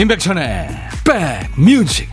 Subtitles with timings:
[0.00, 0.66] 임백천의
[1.04, 2.08] 백뮤직.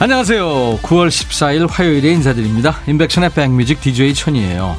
[0.00, 4.76] 안녕하세요 9월 14일 화요일에 인사드립니다 임백천의 백뮤직 DJ 천이에요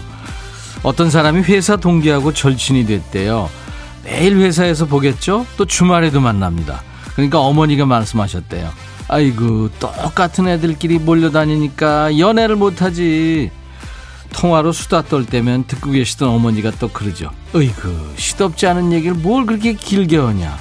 [0.83, 3.49] 어떤 사람이 회사 동기하고 절친이 됐대요
[4.09, 5.45] 매일 회사에서 보겠죠?
[5.55, 6.81] 또 주말에도 만납니다.
[7.13, 8.71] 그러니까 어머니가 말씀하셨대요.
[9.07, 13.51] 아이고 똑같은 애들끼리 몰려다니니까 연애를 못하지.
[14.33, 17.31] 통화로 수다 떨 때면 듣고 계시던 어머니가 또 그러죠.
[17.53, 20.57] 어이구 시덥지 않은 얘기를 뭘 그렇게 길게 하냐.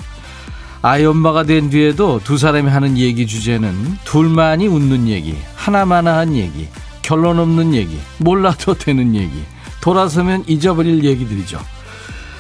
[0.81, 6.69] 아이 엄마가 된 뒤에도 두 사람이 하는 얘기 주제는 둘만이 웃는 얘기, 하나마나한 얘기,
[7.03, 9.43] 결론 없는 얘기, 몰라도 되는 얘기,
[9.81, 11.59] 돌아서면 잊어버릴 얘기들이죠.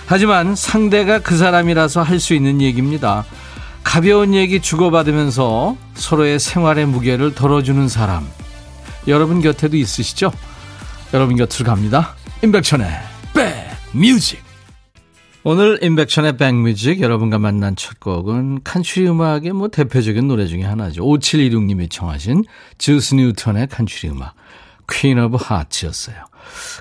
[0.08, 3.24] 하지만 상대가 그 사람이라서 할 수 있는 얘기입니다.
[3.84, 8.26] 가벼운 얘기 주고받으면서 서로의 생활의 무게를 덜어주는 사람.
[9.06, 10.32] 여러분 곁에도 있으시죠?
[11.14, 12.16] 여러분 곁으로 갑니다.
[12.42, 12.86] 임백천의
[13.92, 14.42] 백뮤직.
[15.44, 21.02] 오늘 인백션의 백뮤직 여러분과 만난 첫 곡은 칸츄리 음악의 뭐 대표적인 노래 중에 하나죠.
[21.04, 22.44] 5716님이 청하신
[22.78, 24.34] 주스 뉴턴의 컨트리 음악
[24.90, 26.27] Queen of Hearts였어요.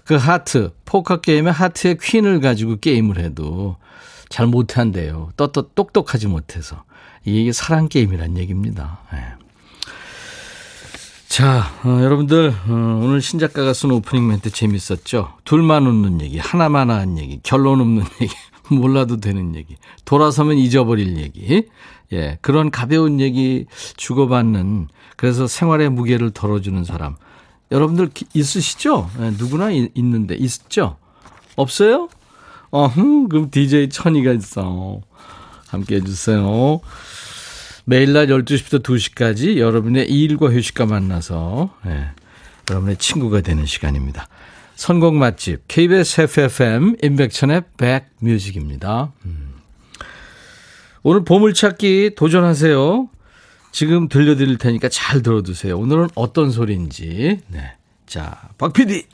[0.05, 3.77] 그 하트 포커 게임의 하트의 퀸을 가지고 게임을 해도
[4.29, 5.29] 잘 못한대요.
[5.37, 6.83] 떳떳 똑똑하지 못해서
[7.25, 9.01] 이게 사랑 게임이란 얘기입니다.
[9.13, 9.47] 예.
[11.27, 15.33] 자, 어, 여러분들 어, 오늘 신작가가 쓴 오프닝 멘트 재밌었죠?
[15.43, 18.33] 둘만 웃는 얘기, 하나만 한 얘기, 결론 없는 얘기,
[18.71, 21.67] 몰라도 되는 얘기, 돌아서면 잊어버릴 얘기,
[22.13, 23.65] 예, 그런 가벼운 얘기
[23.97, 27.17] 주고받는 그래서 생활의 무게를 덜어주는 사람.
[27.71, 29.09] 여러분들 기- 있으시죠?
[29.19, 30.97] 예, 누구나 이- 있는데 있죠?
[31.55, 32.09] 없어요?
[32.71, 35.01] 어, 흠, 그럼 DJ 천이가 있어.
[35.67, 36.79] 함께 해주세요.
[37.85, 42.09] 매일 낮 12시부터 2시까지 여러분의 일과 휴식과 만나서 예,
[42.69, 44.27] 여러분의 친구가 되는 시간입니다.
[44.75, 49.11] 선곡 맛집 KBS FFM 임백천의 백뮤직입니다.
[49.25, 49.53] 음.
[51.03, 53.09] 오늘 보물찾기 도전하세요.
[53.77, 55.77] 지금 들려드릴 테니까 잘 들어두세요.
[55.77, 57.41] 오늘은 어떤 소리인지.
[57.47, 57.73] 네.
[58.07, 59.05] 자, 박 PD.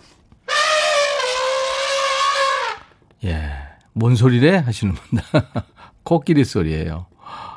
[3.26, 3.52] 예.
[3.92, 4.56] 뭔 소리래?
[4.56, 5.26] 하시는 분들.
[6.04, 7.08] 코끼리 소리예요.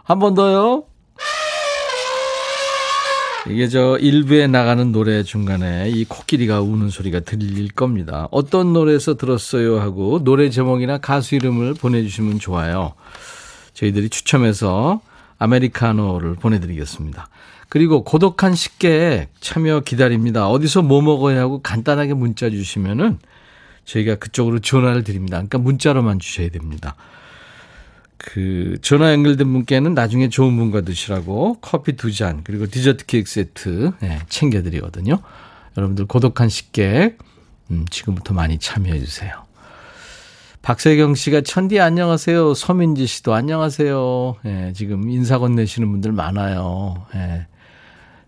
[0.03, 0.83] 한 번 더요.
[3.49, 8.27] 이게 저 일부에 나가는 노래 중간에 이 코끼리가 우는 소리가 들릴 겁니다.
[8.33, 12.95] 어떤 노래에서 들었어요 하고 노래 제목이나 가수 이름을 보내주시면 좋아요.
[13.75, 15.01] 저희들이 추첨해서
[15.39, 17.29] 아메리카노를 보내드리겠습니다.
[17.69, 20.49] 그리고 고독한 식객 참여 기다립니다.
[20.49, 23.19] 어디서 뭐 먹어야 하고 간단하게 문자 주시면은
[23.85, 25.37] 저희가 그쪽으로 전화를 드립니다.
[25.37, 26.95] 그러니까 문자로만 주셔야 됩니다.
[28.19, 33.93] 그 전화 연결된 분께는 나중에 좋은 분과 드시라고 커피 두 잔 그리고 디저트 케이크 세트
[34.03, 35.21] 예, 챙겨드리거든요.
[35.77, 37.19] 여러분들 고독한 식객
[37.71, 39.46] 음, 지금부터 많이 참여해 주세요.
[40.67, 42.55] 박세경 씨가 천디 안녕하세요.
[42.55, 44.35] 서민지 씨도 안녕하세요.
[44.47, 47.07] 예, 지금 인사 건네시는 분들 많아요.
[47.15, 47.47] 예.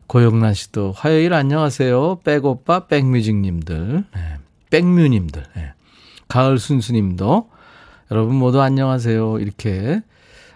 [0.06, 2.20] 고영란 씨도 화요일 안녕하세요.
[2.22, 4.20] 백오빠 백뮤직 님들, 예,
[4.70, 5.72] 백뮤 님들, 예.
[6.28, 7.50] 가을 순수 님도
[8.12, 9.40] 여러분 모두 안녕하세요.
[9.40, 10.00] 이렇게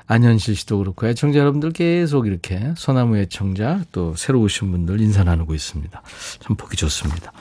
[0.07, 5.53] 안현실 씨도 그렇고 애청자 여러분들 계속 이렇게 소나무 애청자 또 새로 오신 분들 인사 나누고
[5.53, 6.01] 있습니다.
[6.39, 7.33] 참 보기 좋습니다.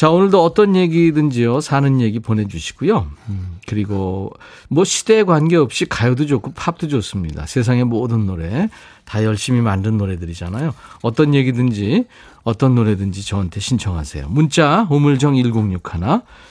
[0.00, 3.06] 자, 오늘도 어떤 얘기든지요, 사는 얘기 보내주시고요.
[3.28, 4.32] 음, 그리고
[4.70, 7.44] 뭐 시대에 관계없이 가요도 좋고 팝도 좋습니다.
[7.44, 8.70] 세상의 모든 노래
[9.04, 10.72] 다 열심히 만든 노래들이잖아요.
[11.02, 12.06] 어떤 얘기든지
[12.44, 14.30] 어떤 노래든지 저한테 신청하세요.
[14.30, 15.80] 문자 우물정 1061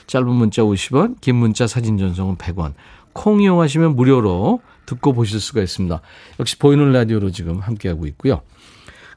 [0.06, 2.74] 짧은 문자 50원 긴 문자 사진 전송은 100원
[3.12, 6.00] 콩 이용하시면 무료로 듣고 보실 수가 있습니다.
[6.38, 8.42] 역시 보이는 라디오로 지금 함께하고 있고요.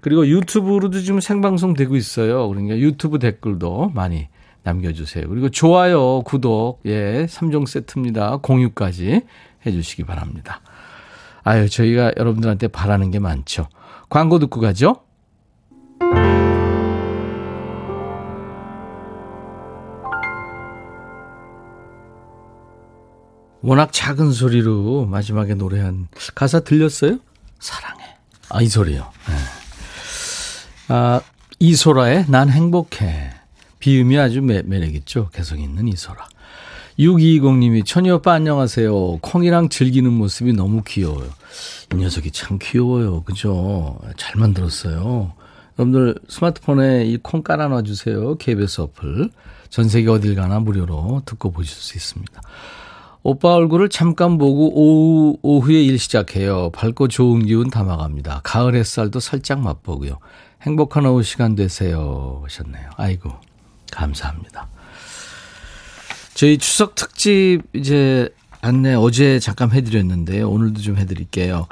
[0.03, 2.49] 그리고 유튜브로도 지금 생방송 되고 있어요.
[2.49, 4.27] 그러니까 유튜브 댓글도 많이
[4.63, 5.29] 남겨주세요.
[5.29, 8.37] 그리고 좋아요, 구독, 예, 3종 세트입니다.
[8.41, 9.21] 공유까지
[9.65, 10.59] 해주시기 바랍니다.
[11.43, 13.69] 아유, 저희가 여러분들한테 바라는 게 많죠.
[14.09, 14.97] 광고 듣고 가죠.
[23.61, 27.19] 워낙 작은 소리로 마지막에 노래한 가사 들렸어요?
[27.59, 28.03] 사랑해.
[28.49, 29.09] 아, 이 소리요.
[29.29, 29.62] 네.
[30.87, 31.21] 아,
[31.59, 33.29] 이소라의 난 행복해.
[33.79, 35.29] 비음이 아주 매, 매력있죠.
[35.33, 36.27] 개성 있는 이소라.
[36.99, 39.17] 6220님이 천희 오빠 안녕하세요.
[39.21, 41.29] 콩이랑 즐기는 모습이 너무 귀여워요.
[41.93, 43.23] 이 녀석이 참 귀여워요.
[43.23, 43.97] 그죠?
[44.17, 45.33] 잘 만들었어요.
[45.79, 48.35] 여러분들 스마트폰에 이 콩 깔아놔 주세요.
[48.35, 49.29] KBS 어플.
[49.69, 52.41] 전 세계 어딜 가나 무료로 듣고 보실 수 있습니다.
[53.23, 56.69] 오빠 얼굴을 잠깐 보고 오후, 오후에 일 시작해요.
[56.71, 58.41] 밝고 좋은 기운 담아갑니다.
[58.43, 60.19] 가을 햇살도 살짝 맛보고요.
[60.63, 62.41] 행복한 오후 시간 되세요.
[62.43, 62.89] 하셨네요.
[62.95, 63.31] 아이고,
[63.91, 64.69] 감사합니다.
[66.33, 68.29] 저희 추석 특집 이제
[68.61, 70.49] 안내 어제 잠깐 해드렸는데요.
[70.49, 71.67] 오늘도 좀 해드릴게요.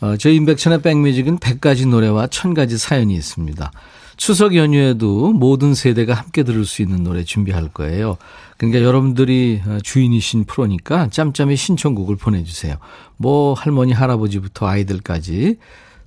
[0.00, 3.70] 어, 저희 인백천의 백뮤직은 100가지 노래와 1000가지 사연이 있습니다.
[4.16, 8.16] 추석 연휴에도 모든 세대가 함께 들을 수 있는 노래 준비할 거예요.
[8.56, 12.76] 그러니까 여러분들이 어, 주인이신 프로니까 짬짬이 신청곡을 보내주세요.
[13.18, 15.58] 뭐 할머니, 할아버지부터 아이들까지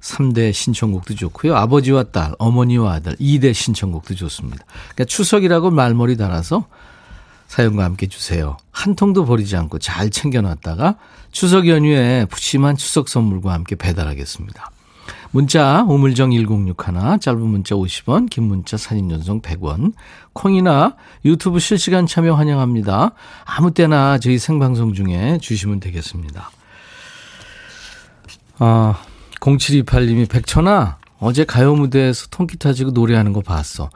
[0.06, 1.56] 3대 신청곡도 좋고요.
[1.56, 4.64] 아버지와 딸, 어머니와 아들 2대 신청곡도 좋습니다.
[4.94, 6.68] 그러니까 추석이라고 말머리 달아서
[7.48, 8.58] 사연과 함께 주세요.
[8.72, 10.98] 한 통도 버리지 않고 잘 챙겨놨다가
[11.32, 14.72] 추석 연휴에 푸짐한 추석 선물과 함께 배달하겠습니다.
[15.32, 19.94] 문자 우물정 1061 짧은 문자 50원 긴 문자 사진 전송 100원
[20.34, 23.12] 콩이나 유튜브 실시간 참여 환영합니다.
[23.44, 26.52] 아무 때나 저희 생방송 중에 주시면 되겠습니다.
[28.60, 28.98] 아,
[29.46, 33.90] 0728님이 백천아 어제 가요 무대에서 통기타 지고 노래하는 거 봤어.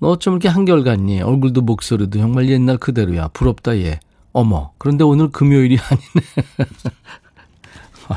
[0.00, 1.20] 너 어쩜 이렇게 한결같니?
[1.22, 3.28] 얼굴도 목소리도 정말 옛날 그대로야.
[3.28, 4.00] 부럽다 얘.
[4.32, 4.72] 어머.
[4.78, 6.26] 그런데 오늘 금요일이 아니네.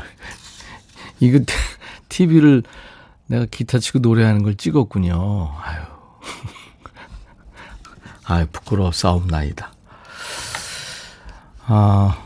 [1.20, 1.40] 이거
[2.08, 2.62] TV를
[3.26, 5.52] 내가 기타 치고 노래하는 걸 찍었군요.
[5.62, 5.80] 아유.
[8.24, 9.72] 아유, 부끄러워 싸움 나이다.
[11.66, 12.16] 아,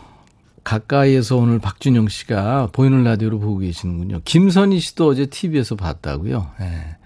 [0.72, 4.20] 가까이에서 오늘 박준영 씨가 보이는 라디오로 보고 계시는군요.
[4.24, 6.48] 김선희 씨도 어제 TV에서 봤다고요.
[6.60, 6.96] 네.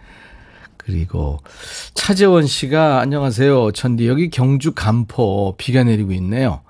[0.77, 1.41] 그리고
[1.95, 3.73] 차재원 씨가 안녕하세요.
[3.73, 6.61] 천디 여기 경주 간포 비가 내리고 있네요.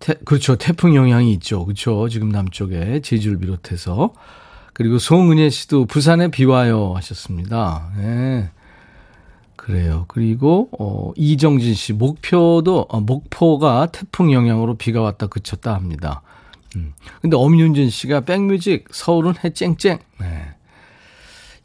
[0.00, 0.56] 태, 그렇죠.
[0.56, 1.64] 태풍 영향이 있죠.
[1.64, 2.08] 그렇죠.
[2.08, 4.12] 지금 남쪽에 제주를 비롯해서
[4.72, 7.92] 그리고 송은혜 씨도 부산에 비 와요 하셨습니다.
[7.96, 8.50] 네.
[9.62, 10.06] 그래요.
[10.08, 16.22] 그리고 어 이정진 씨 목표도 어, 목포가 태풍 영향으로 비가 왔다 그쳤다 합니다.
[16.74, 16.92] 음.
[17.20, 20.00] 근데 엄윤진 씨가 백뮤직 서울은 해 쨍쨍.
[20.18, 20.48] 네.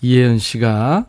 [0.02, 1.08] 이혜연 씨가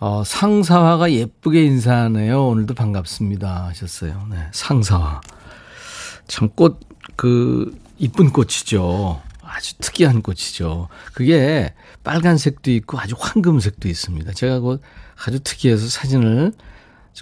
[0.00, 2.44] 어, 상사화가 예쁘게 인사하네요.
[2.44, 3.66] 오늘도 반갑습니다.
[3.66, 4.26] 하셨어요.
[4.30, 5.20] 네, 상사화.
[6.26, 6.80] 참 꽃,
[7.14, 9.20] 그, 이쁜 꽃이죠.
[9.42, 10.88] 아주 특이한 꽃이죠.
[11.12, 11.72] 그게
[12.02, 14.32] 빨간색도 있고 아주 황금색도 있습니다.
[14.32, 14.80] 제가 그
[15.24, 16.52] 아주 특이해서 사진을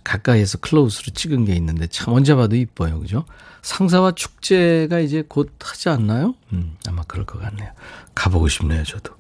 [0.04, 3.00] 가까이에서 클로우스로 찍은 게 있는데 참 언제 봐도 이뻐요.
[3.00, 3.24] 그죠?
[3.62, 6.34] 상사화 축제가 이제 곧 하지 않나요?
[6.52, 7.70] 음, 아마 그럴 것 같네요.
[8.14, 9.14] 가보고 싶네요, 저도.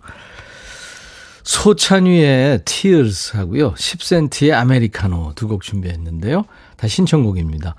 [1.42, 3.74] 소찬휘의 Tears 하고요.
[3.74, 6.44] 10cm의 아메리카노 두 곡 준비했는데요.
[6.76, 7.74] 다 신청곡입니다.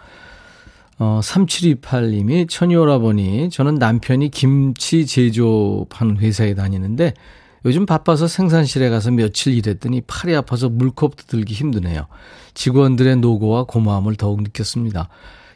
[0.98, 7.14] 어, 3728님이 천이오라버니 저는 남편이 김치 제조하는 회사에 다니는데
[7.66, 12.08] 요즘 바빠서 생산실에 가서 며칠 일했더니 팔이 아파서 물컵도 들기 힘드네요.
[12.54, 15.10] 직원들의 노고와 고마움을 더욱 느꼈습니다.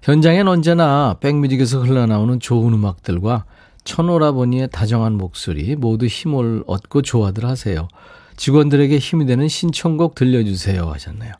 [0.03, 3.45] 현장엔 언제나 백뮤직에서 흘러나오는 좋은 음악들과
[3.85, 7.88] 천오라버니의 다정한 목소리 모두 힘을 얻고 좋아들 하세요.
[8.35, 11.33] 직원들에게 힘이 되는 신청곡 들려주세요 하셨네요.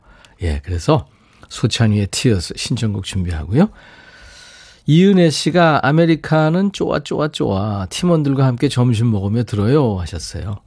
[0.44, 1.08] 예, 그래서
[1.50, 3.70] 소찬휘의 Tears 신청곡 준비하고요.
[4.86, 10.58] 이은혜 씨가 아메리카노 쪼아 쪼아 쪼아 팀원들과 함께 점심 먹으며 들어요 하셨어요.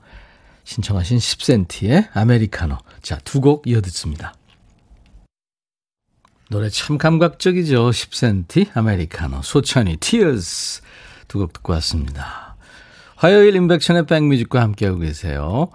[0.64, 2.78] 신청하신 10cm의 아메리카노.
[3.02, 4.34] 자, 두 곡 이어 듣습니다.
[6.48, 7.90] 노래 참 감각적이죠.
[7.90, 9.42] 10cm 아메리카노.
[9.42, 10.82] 소찬휘 Tears.
[11.28, 12.56] 두곡 듣고 왔습니다.
[13.16, 15.68] 화요일 인백션의 back music과 함께하고 계세요.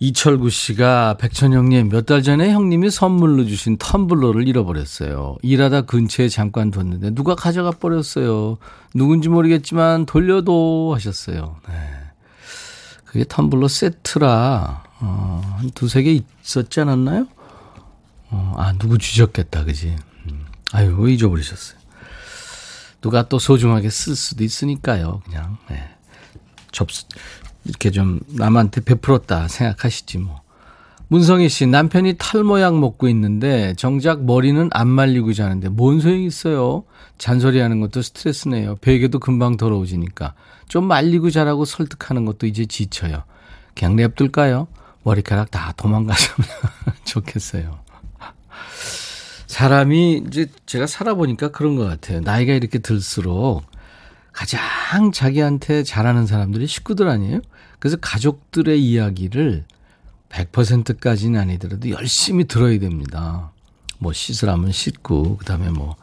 [0.00, 5.36] 이철구 씨가 백천 형님 몇 달 전에 형님이 선물로 주신 텀블러를 잃어버렸어요.
[5.42, 8.58] 일하다 근처에 잠깐 뒀는데 누가 가져가 버렸어요.
[8.94, 11.56] 누군지 모르겠지만 돌려도 하셨어요.
[11.68, 11.74] 네.
[13.04, 17.26] 그게 텀블러 세트라 어, 한 두세 개 있었지 않았나요?
[18.30, 19.96] 어, 아 누구 주셨겠다 그지.
[20.30, 20.46] 음.
[20.72, 21.78] 아유 잊어버리셨어요.
[23.00, 25.22] 누가 또 소중하게 쓸 수도 있으니까요.
[25.24, 25.88] 그냥 네.
[26.70, 27.04] 접수
[27.68, 30.40] 이렇게 좀 남한테 베풀었다 생각하시지 뭐.
[31.08, 36.84] 문성희 씨 남편이 탈모약 먹고 있는데 정작 머리는 안 말리고 자는데 뭔 소용이 있어요.
[37.16, 38.76] 잔소리 하는 것도 스트레스네요.
[38.76, 40.34] 베개도 금방 더러워지니까
[40.68, 43.22] 좀 말리고 자라고 설득하는 것도 이제 지쳐요.
[43.74, 44.68] 그냥 냅둘까요?
[45.02, 46.48] 머리카락 다 도망가시면
[47.04, 47.78] 좋겠어요.
[49.46, 52.20] 사람이 이제 제가 살아보니까 그런 것 같아요.
[52.20, 53.62] 나이가 이렇게 들수록
[54.32, 57.40] 가장 자기한테 잘하는 사람들이 식구들 아니에요?
[57.78, 59.64] 그래서 가족들의 이야기를
[60.28, 63.50] 100%까지는 아니더라도 열심히 들어야 됩니다.
[63.98, 65.96] 뭐 씻으라면 씻고, 그 다음에 뭐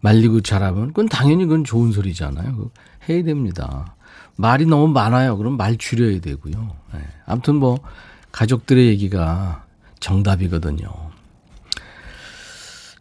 [0.00, 2.70] 말리고 자라면, 그건 당연히 그건 좋은 소리잖아요.
[3.08, 3.94] 해야 됩니다.
[4.36, 5.36] 말이 너무 많아요.
[5.36, 6.76] 그럼 말 줄여야 되고요.
[6.94, 7.00] 네.
[7.26, 7.78] 아무튼 뭐,
[8.32, 9.64] 가족들의 얘기가
[10.00, 11.11] 정답이거든요.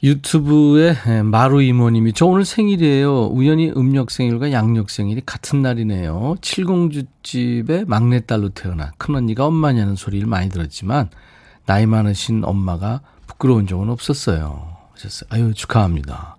[0.03, 3.27] 유튜브에 마루 이모님이 저 오늘 생일이에요.
[3.27, 6.37] 우연히 음력 생일과 양력 생일이 같은 날이네요.
[6.41, 11.09] 칠공주집의 막내딸로 태어나 큰언니가 엄마냐는 소리를 많이 들었지만
[11.67, 14.75] 나이 많으신 엄마가 부끄러운 적은 없었어요.
[14.93, 15.27] 하셨어요.
[15.29, 16.37] 아유 축하합니다.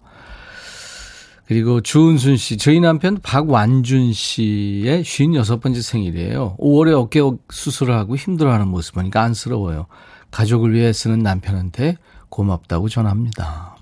[1.47, 6.57] 그리고 주은순 씨, 저희 남편 박완준 씨의 56번째 생일이에요.
[6.59, 9.87] 5월에 어깨 수술을 하고 힘들어하는 모습 보니까 안쓰러워요.
[10.33, 11.99] 가족을 위해 쓰는 남편한테
[12.33, 13.77] 고맙다고 전합니다.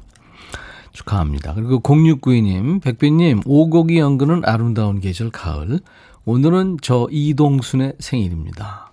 [0.92, 1.54] 축하합니다.
[1.54, 5.78] 그리고 0692님, 백빈님, 오곡이 연근은 아름다운 계절 가을.
[6.24, 8.92] 오늘은 저 이동순의 생일입니다.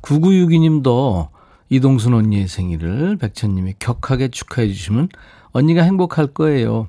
[0.00, 1.28] 9962님도
[1.68, 5.10] 이동순 언니의 생일을 백천님이 격하게 축하해 주시면
[5.52, 6.88] 언니가 행복할 거예요.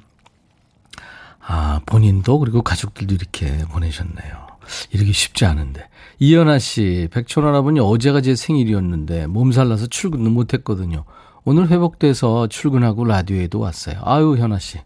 [1.45, 4.47] 아, 본인도 그리고 가족들도 이렇게 보내셨네요.
[4.91, 5.87] 이러기 쉽지 않은데.
[6.19, 11.03] 이연아 씨, 백촌 할아버니 어제가 제 생일이었는데 몸살 나서 출근도 못 했거든요.
[11.45, 14.01] 오늘 회복돼서 출근하고 라디오에도 왔어요.
[14.03, 14.79] 아유, 현아 씨.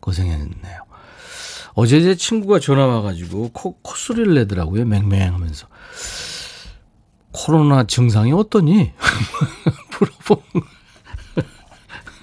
[0.00, 0.82] 고생했네요.
[1.74, 4.84] 어제 제 친구가 전화 와가지고 코, 콧소리를 내더라고요.
[4.84, 5.66] 맹맹 하면서.
[7.32, 8.92] 코로나 증상이 어떠니?
[9.98, 10.66] 물어보는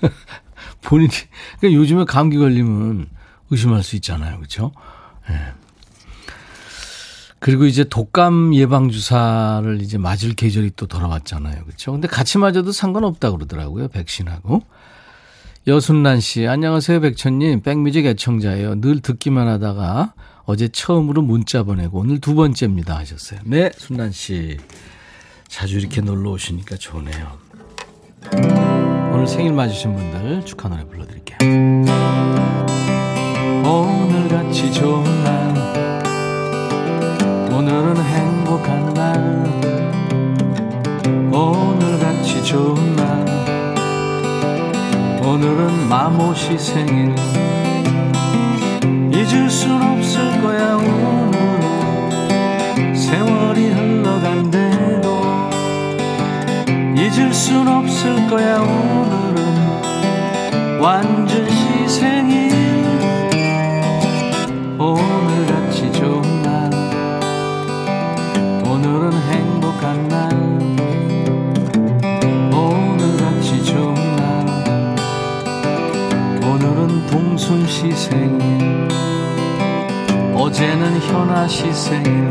[0.82, 1.12] 본인이.
[1.60, 3.10] 그러니까 요즘에 감기 걸리면
[3.50, 4.36] 의심할 수 있잖아요.
[4.38, 4.72] 그렇죠?
[5.30, 5.54] 예.
[7.48, 11.64] 그리고 이제 독감 예방 주사를 이제 맞을 계절이 또 돌아왔잖아요.
[11.64, 11.94] 그렇죠?
[11.94, 13.88] 근데 같이 맞아도 상관없다 그러더라고요.
[13.88, 14.64] 백신하고.
[15.66, 17.62] 여순란 씨, 안녕하세요, 백천님.
[17.62, 18.82] 백뮤직 애청자예요.
[18.82, 20.14] 늘 듣기만 하다가
[20.44, 23.40] 어제 처음으로 문자 보내고 오늘 두 번째입니다 하셨어요.
[23.46, 24.58] 네, 순란 씨.
[25.48, 27.32] 자주 이렇게 놀러 오시니까 좋네요.
[29.14, 31.38] 오늘 생일 맞으신 분들 축하 노래 불러드릴게요.
[33.64, 35.17] 오늘같이 좋은 날
[37.68, 39.44] 오늘은 행복한 날.
[41.34, 43.26] 오늘같이 좋은 날.
[45.22, 47.14] 오늘은 마모시 생일.
[49.12, 52.96] 잊을 순 없을 거야 오늘은.
[52.96, 55.10] 세월이 흘러간대도
[56.96, 60.80] 잊을 순 없을 거야 오늘은.
[60.80, 62.48] 완전 시 생일.
[64.80, 65.57] 오늘같이 좋은
[69.88, 70.30] 행복한 날
[72.54, 74.96] 오늘 같이 좋은 날
[76.44, 78.90] 오늘은 동순 시 생일
[80.36, 82.28] 어제는 현아 씨 생일.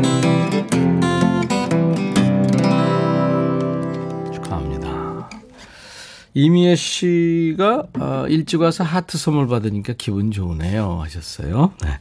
[6.33, 11.73] 이미애 씨가 어, 일찍 와서 하트 선물 받으니까 기분 좋으네요 하셨어요.
[11.81, 11.97] 네.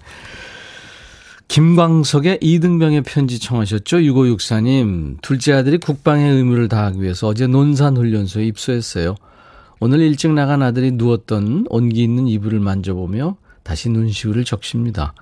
[1.48, 3.98] 김광석의 이등병의 편지 청하셨죠?
[3.98, 5.20] 6564님.
[5.22, 9.14] 둘째 아들이 국방의 의무를 다하기 위해서 어제 논산훈련소에 입소했어요.
[9.78, 15.14] 오늘 일찍 나간 아들이 누웠던 온기 있는 이불을 만져보며 다시 눈시울을 적십니다.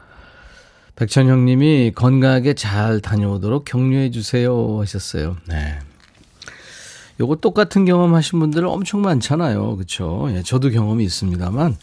[0.96, 5.36] 백천 형 님이 건강하게 잘 다녀오도록 격려해 주세요 하셨어요.
[5.48, 5.78] 네.
[7.20, 9.76] 요거 똑같은 경험 하신 분들 엄청 많잖아요.
[9.76, 10.28] 그렇죠?
[10.30, 11.76] 예, 저도 경험이 있습니다만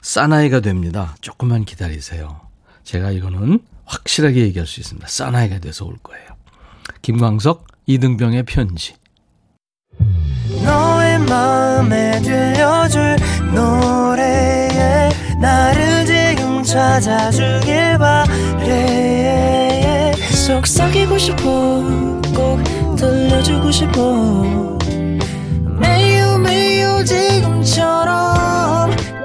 [0.00, 1.14] 사나이가 됩니다.
[1.20, 2.47] 조금만 기다리세요.
[2.88, 5.06] 제가 이거는 확실하게 얘기할 수 있습니다.
[5.08, 6.26] 사나이가 돼서 올 거예요.
[7.02, 8.94] 김광석 이등병의 편지.
[10.64, 13.16] 너의 마음에 들려줄
[13.52, 21.42] 노래에 나를 지금 찾아주길 바래 속삭이고 싶어
[22.34, 24.78] 꼭 들려주고 싶어
[25.78, 28.90] 매우 매우 지금처럼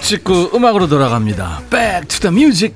[0.00, 1.62] 추억 찍고 음악으로 돌아갑니다.
[1.70, 2.74] Back to the music.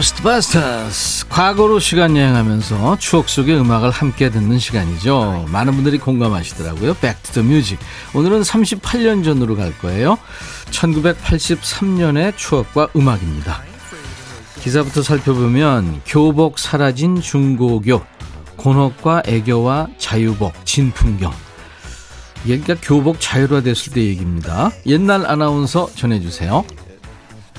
[0.00, 1.28] Ghostbusters.
[1.28, 5.44] 과거로 시간 여행하면서 추억 속의 음악을 함께 듣는 시간이죠.
[5.50, 6.96] 많은 분들이 공감하시더라고요.
[7.38, 7.76] Music.
[8.14, 10.16] 오늘은 38년 전으로 갈 거예요.
[10.70, 13.62] 1983년의 추억과 음악입니다.
[14.60, 18.02] 기사부터 살펴보면 교복 사라진 중고교,
[18.56, 21.30] 곤혹과 애교와 자유복, 진풍경.
[22.44, 24.70] 그러니까 교복 자율화됐을 때 얘기입니다.
[24.86, 26.64] 옛날 아나운서 전해주세요.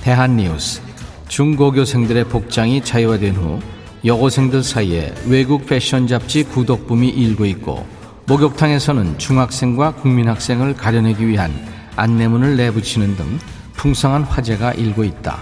[0.01, 0.90] 대한뉴스.
[1.31, 3.59] 중고교생들의 복장이 자유화된 후
[4.03, 7.87] 여고생들 사이에 외국 패션 잡지 구독붐이 일고 있고
[8.27, 11.53] 목욕탕에서는 중학생과 국민학생을 가려내기 위한
[11.95, 13.39] 안내문을 내붙이는 등
[13.77, 15.37] 풍성한 화제가 일고 있다.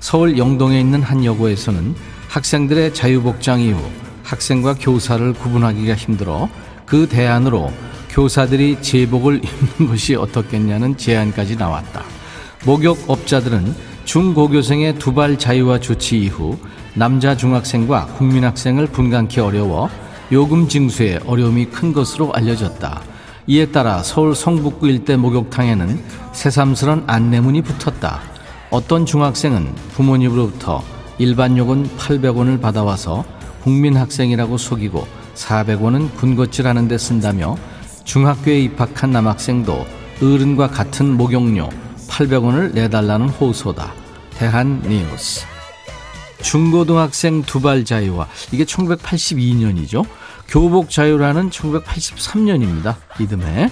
[0.00, 1.94] 서울 영동에 있는 한 여고에서는
[2.28, 3.80] 학생들의 자유복장 이후
[4.24, 6.48] 학생과 교사를 구분하기가 힘들어
[6.84, 7.72] 그 대안으로
[8.10, 9.42] 교사들이 제복을
[9.78, 12.02] 입는 것이 어떻겠냐는 제안까지 나왔다.
[12.64, 16.56] 목욕업자들은 중고교생의 두발 자유화 조치 이후
[16.94, 19.90] 남자 중학생과 국민학생을 분간케 어려워
[20.32, 23.02] 요금 징수에 어려움이 큰 것으로 알려졌다.
[23.48, 28.20] 이에 따라 서울 성북구 일대 목욕탕에는 새삼스런 안내문이 붙었다.
[28.70, 30.82] 어떤 중학생은 부모님으로부터
[31.18, 33.26] 일반 요금 800원을 받아와서
[33.62, 37.58] 국민학생이라고 속이고 400원은 군것질하는 데 쓴다며
[38.04, 39.84] 중학교에 입학한 남학생도
[40.22, 41.68] 어른과 같은 목욕료
[42.08, 43.92] 800원을 내달라는 호소다.
[44.30, 45.46] 대한뉴스.
[46.42, 48.26] 중고등학생 두발 자유화.
[48.52, 50.04] 이게 1982년이죠.
[50.48, 52.96] 교복 자유라는 1983년입니다.
[53.20, 53.70] 이듬해.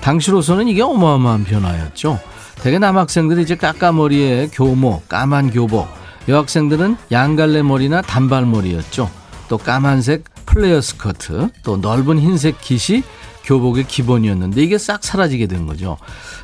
[0.00, 2.18] 당시로서는 이게 어마어마한 변화였죠.
[2.62, 5.88] 대개 남학생들이 이제 까까머리에 교모, 까만 교복.
[6.28, 9.08] 여학생들은 양갈래 머리나 단발머리였죠.
[9.48, 13.02] 또 까만색 플레이어 스커트, 또 넓은 흰색 깃이
[13.46, 15.96] 교복의 기본이었는데 이게 싹 사라지게 된 거죠.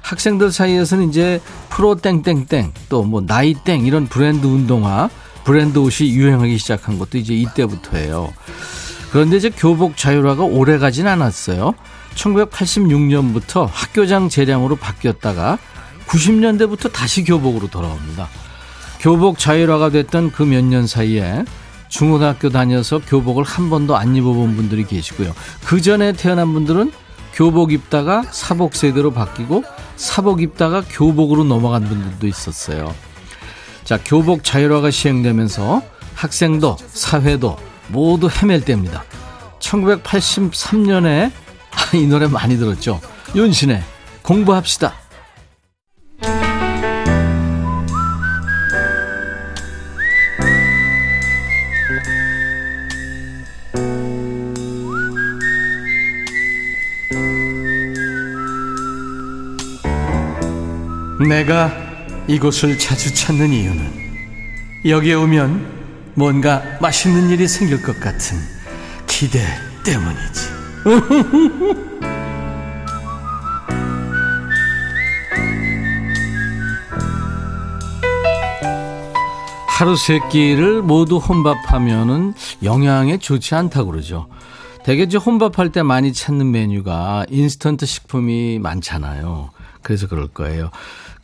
[0.02, 5.10] 학생들 사이에서는 이제 프로 땡땡땡 또 뭐 나이 땡 이런 브랜드 운동화,
[5.44, 8.32] 브랜드 옷이 유행하기 시작한 것도 이제 이때부터예요.
[9.10, 11.74] 그런데 이제 교복 자율화가 오래 가진 않았어요.
[12.14, 15.58] 1986년부터 학교장 재량으로 바뀌었다가
[16.06, 18.28] 90년대부터 다시 교복으로 돌아옵니다.
[19.00, 21.44] 교복 자율화가 됐던 그 몇 년 사이에
[21.92, 25.34] 중고등학교 다녀서 교복을 한 번도 안 입어본 분들이 계시고요.
[25.66, 26.90] 그 전에 태어난 분들은
[27.34, 29.62] 교복 입다가 사복 세대로 바뀌고
[29.96, 32.94] 사복 입다가 교복으로 넘어간 분들도 있었어요.
[33.84, 35.82] 자, 교복 자율화가 시행되면서
[36.14, 39.04] 학생도 사회도 모두 헤맬 때입니다.
[39.60, 41.30] 1983년에
[41.94, 43.00] 이 노래 많이 들었죠.
[43.34, 43.82] 윤신의
[44.22, 44.94] 공부합시다.
[61.28, 61.72] 내가
[62.28, 64.02] 이곳을 자주 찾는 이유는
[64.86, 68.38] 여기에 오면 뭔가 맛있는 일이 생길 것 같은
[69.06, 69.40] 기대
[69.84, 70.52] 때문이지.
[79.82, 84.28] 하루 세 끼를 모두 혼밥하면은 영양에 좋지 않다고 그러죠.
[84.84, 89.50] 대개 이제 혼밥할 때 많이 찾는 메뉴가 인스턴트 식품이 많잖아요.
[89.82, 90.70] 그래서 그럴 거예요.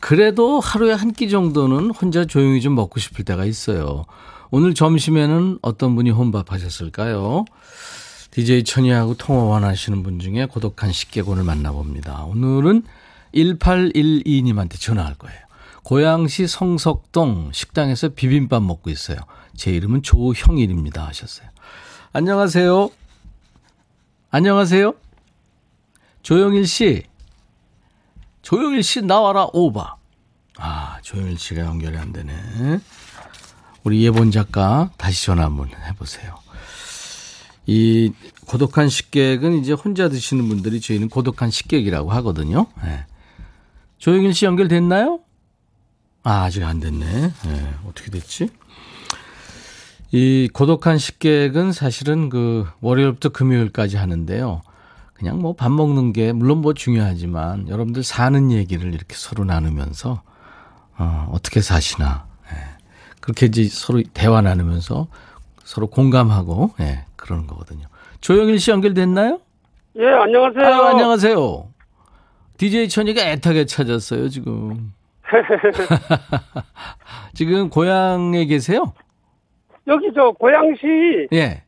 [0.00, 4.04] 그래도 하루에 한 끼 정도는 혼자 조용히 좀 먹고 싶을 때가 있어요.
[4.50, 7.44] 오늘 점심에는 어떤 분이 혼밥하셨을까요?
[8.30, 12.24] DJ 천이하고 통화 원하시는 분 중에 고독한 식객원을 만나봅니다.
[12.24, 12.84] 오늘은
[13.34, 15.38] 1812님한테 전화할 거예요.
[15.82, 19.18] 고양시 성석동 식당에서 비빔밥 먹고 있어요.
[19.56, 21.06] 제 이름은 조형일입니다.
[21.06, 21.48] 하셨어요.
[22.12, 22.90] 안녕하세요.
[24.30, 24.94] 안녕하세요.
[26.22, 27.02] 조영일 씨.
[28.48, 29.96] 조영일 씨 나와라 오바.
[30.56, 32.32] 아, 조영일 씨가 연결이 안 되네.
[33.84, 36.34] 우리 예본 작가 다시 전화 한번 해보세요.
[37.66, 38.10] 이
[38.46, 42.68] 고독한 식객은 이제 혼자 드시는 분들이 저희는 고독한 식객이라고 하거든요.
[42.82, 43.04] 네.
[43.98, 45.20] 조영일 씨 연결됐나요?
[46.22, 47.04] 아, 아직 안 됐네.
[47.04, 48.48] 네, 어떻게 됐지?
[50.10, 54.62] 이 고독한 식객은 사실은 그 월요일부터 금요일까지 하는데요.
[55.18, 60.22] 그냥 뭐 밥 먹는 게 물론 뭐 중요하지만 여러분들 사는 얘기를 이렇게 서로 나누면서
[60.98, 62.56] 어, 어떻게 사시나 예.
[63.20, 65.08] 그렇게 이제 서로 대화 나누면서
[65.64, 67.86] 서로 공감하고 예, 그러는 거거든요.
[68.20, 69.40] 조영일 씨 연결됐나요?
[69.98, 70.64] 예, 안녕하세요.
[70.64, 71.68] 아유, 안녕하세요.
[72.56, 74.92] DJ 천이가 애타게 찾았어요 지금.
[77.34, 78.92] 지금 고향에 계세요?
[79.86, 81.62] 여기 저 고양시 예.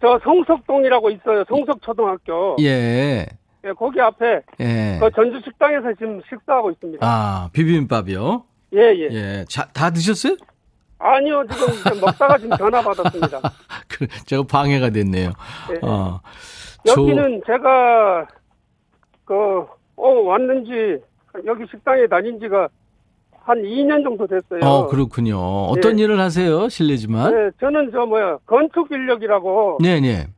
[0.00, 1.44] 저 성석동이라고 있어요.
[1.48, 2.56] 성석초등학교.
[2.60, 3.26] 예.
[3.64, 4.98] 예, 거기 앞에 예.
[5.00, 7.06] 그 전주 식당에서 지금 식사하고 있습니다.
[7.06, 8.44] 아, 비빔밥이요?
[8.74, 9.08] 예, 예.
[9.10, 9.44] 예.
[9.48, 10.36] 자, 다 드셨어요?
[10.98, 13.40] 아니요, 지금 먹다가 지금 전화 받았습니다.
[13.88, 15.32] 그, 제가 방해가 됐네요.
[15.72, 15.86] 예.
[15.86, 16.20] 어.
[16.86, 18.26] 여기는 제가
[19.26, 20.98] 그 어, 왔는지
[21.44, 22.68] 여기 식당에 다닌 지가
[23.50, 24.60] 한 2년 정도 됐어요.
[24.62, 25.36] 어, 그렇군요.
[25.40, 26.04] 어떤 네.
[26.04, 26.68] 일을 하세요?
[26.68, 27.34] 실례지만.
[27.34, 30.28] 네, 저는 저 뭐야 건축 인력이라고 네, 네.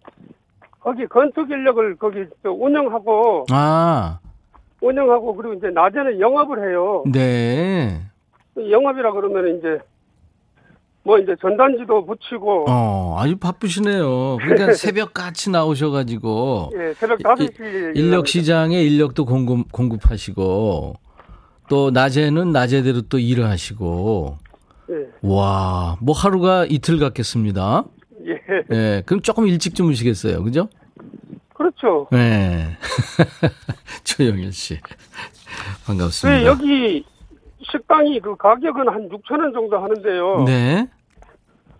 [0.81, 4.19] 거기 건축 인력을 거기 저 운영하고 아,
[4.81, 7.05] 운영하고 그리고 이제 낮에는 영업을 해요.
[7.13, 8.01] 네.
[8.57, 9.79] 영업이라 그러면 이제
[11.05, 14.39] 뭐 이제 전단지도 붙이고 어, 아주 바쁘시네요.
[14.39, 16.71] 그러니까 새벽 같이 나오셔가지고.
[16.79, 20.95] 예, 새벽 이- 5시 인력 시장에 인력도 공급, 공급하시고,
[21.73, 24.37] 또 낮에는 낮에대로 또 일을 하시고,
[24.91, 27.85] 예, 와, 뭐 하루가 이틀 같겠습니다.
[28.27, 28.43] 예.
[28.71, 30.45] 예, 그럼 조금 일찍 주무시겠어요.
[30.45, 30.69] 그죠?
[31.55, 32.09] 그렇죠.
[32.13, 32.77] 네.
[34.05, 34.79] 조영일 씨.
[35.87, 36.41] 반갑습니다.
[36.41, 37.07] 그 여기
[37.63, 40.45] 식당이 그 가격은 한 6천 원 정도 하는데요.
[40.45, 40.91] 네.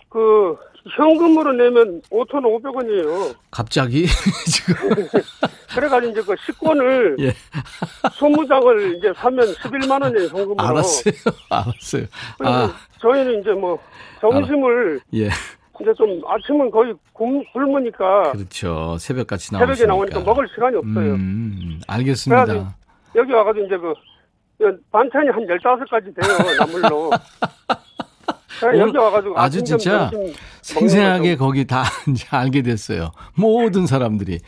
[0.09, 0.57] 그
[0.91, 3.35] 현금으로 내면 5,500원이에요.
[3.51, 4.07] 갑자기
[4.51, 4.75] 지금
[5.75, 7.33] 그래가지고 이제 그 식권을 예.
[8.03, 10.57] 20장을 이제 사면 11만 원이에요, 현금으로.
[10.61, 11.15] 알았어요.
[11.51, 12.05] 알았어요.
[12.41, 13.79] 아, 저희는 이제 뭐
[14.21, 15.27] 점심을 예.
[15.81, 18.97] 이제 좀 아침은 거의 굶, 굶으니까 그렇죠.
[18.99, 19.75] 새벽같이 나오시니까.
[19.75, 21.15] 새벽에 나오니까 먹을 시간이 없어요.
[21.15, 22.45] 음, 알겠습니다.
[22.45, 22.75] 그래가지고
[23.17, 27.11] 여기 와가지고 이제 그 반찬이 한 15가지 돼요, 나물로.
[28.71, 30.11] 그래 여기 와가지고 아주 진짜
[30.63, 31.37] 생생하게.
[31.37, 33.11] 거기 다 이제 알게 됐어요.
[33.35, 34.41] 모든 사람들이.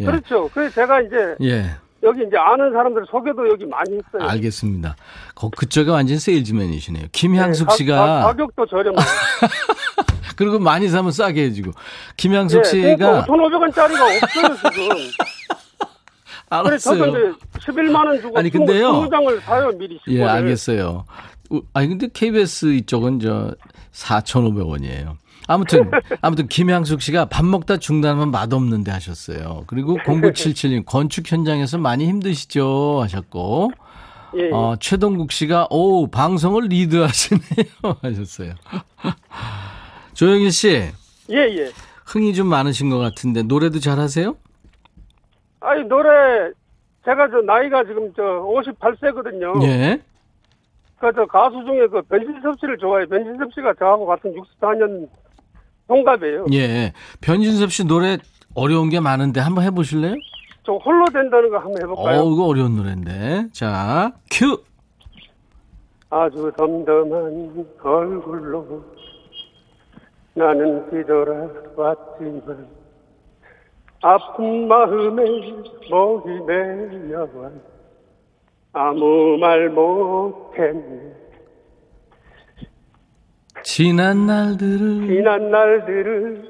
[0.00, 0.04] 예.
[0.04, 0.48] 그렇죠.
[0.52, 1.70] 그래서 제가 이제 예.
[2.02, 4.28] 여기 이제 아는 사람들 소개도 여기 많이 했어요.
[4.30, 4.94] 알겠습니다.
[5.34, 7.06] 거, 그쪽에 완전 세일즈맨이시네요.
[7.12, 8.94] 김향숙 네, 가- 씨가 가, 가 격도 저렴해요.
[10.36, 11.72] 그리고 많이 사면 싸게 해주고
[12.18, 14.88] 김향숙 예, 씨가 그러니까 5,500원짜리가 없어요, 지금.
[16.64, 17.32] 그래서 저도 알았어요.
[17.32, 17.38] 이제
[17.72, 18.92] 11만 원 주고 아니, 근데요.
[18.92, 19.98] 20장을 사요, 미리.
[20.08, 20.22] 예.
[20.22, 21.04] 알겠어요.
[21.50, 23.54] 우- 아니 근데 KBS 이쪽은 저
[23.92, 25.16] 4,500원이에요.
[25.48, 25.90] 아무튼
[26.22, 29.64] 아무튼 김향숙 씨가 밥 먹다 중단하면 맛없는데 하셨어요.
[29.66, 33.70] 그리고 0977님 건축 현장에서 많이 힘드시죠 하셨고
[34.36, 34.50] 예, 예.
[34.52, 37.64] 어, 최동국 씨가 오 방송을 리드하시네요
[38.02, 38.54] 하셨어요.
[40.14, 40.68] 조영일 씨
[41.30, 41.70] 예, 예.
[42.06, 44.36] 흥이 좀 많으신 것 같은데 노래도 잘하세요?
[45.60, 46.08] 아니, 노래,
[47.04, 49.62] 제가 저 나이가 지금 저 58세거든요.
[49.64, 50.00] 예.
[50.98, 53.06] 그 저 가수 중에 그 변진섭 씨를 좋아해요.
[53.08, 55.08] 변진섭 씨가 저하고 같은 64년
[55.88, 56.46] 동갑이에요.
[56.54, 56.92] 예.
[57.20, 58.16] 변진섭 씨 노래
[58.54, 60.14] 어려운 게 많은데 한번 해보실래요?
[60.64, 62.20] 저 홀로 된다는 거 한번 해볼까요?
[62.22, 63.48] 어, 이거 어려운 노래인데.
[63.52, 64.58] 자, 큐!
[66.10, 68.84] 아주 덤덤한 얼굴로
[70.34, 72.66] 나는 뒤돌아왔지만
[74.02, 75.24] 아픈 마음에
[75.90, 77.50] 목이 메려와
[78.78, 81.14] 아무 말 못했네
[83.62, 86.42] 지난 날들을 지난 날들을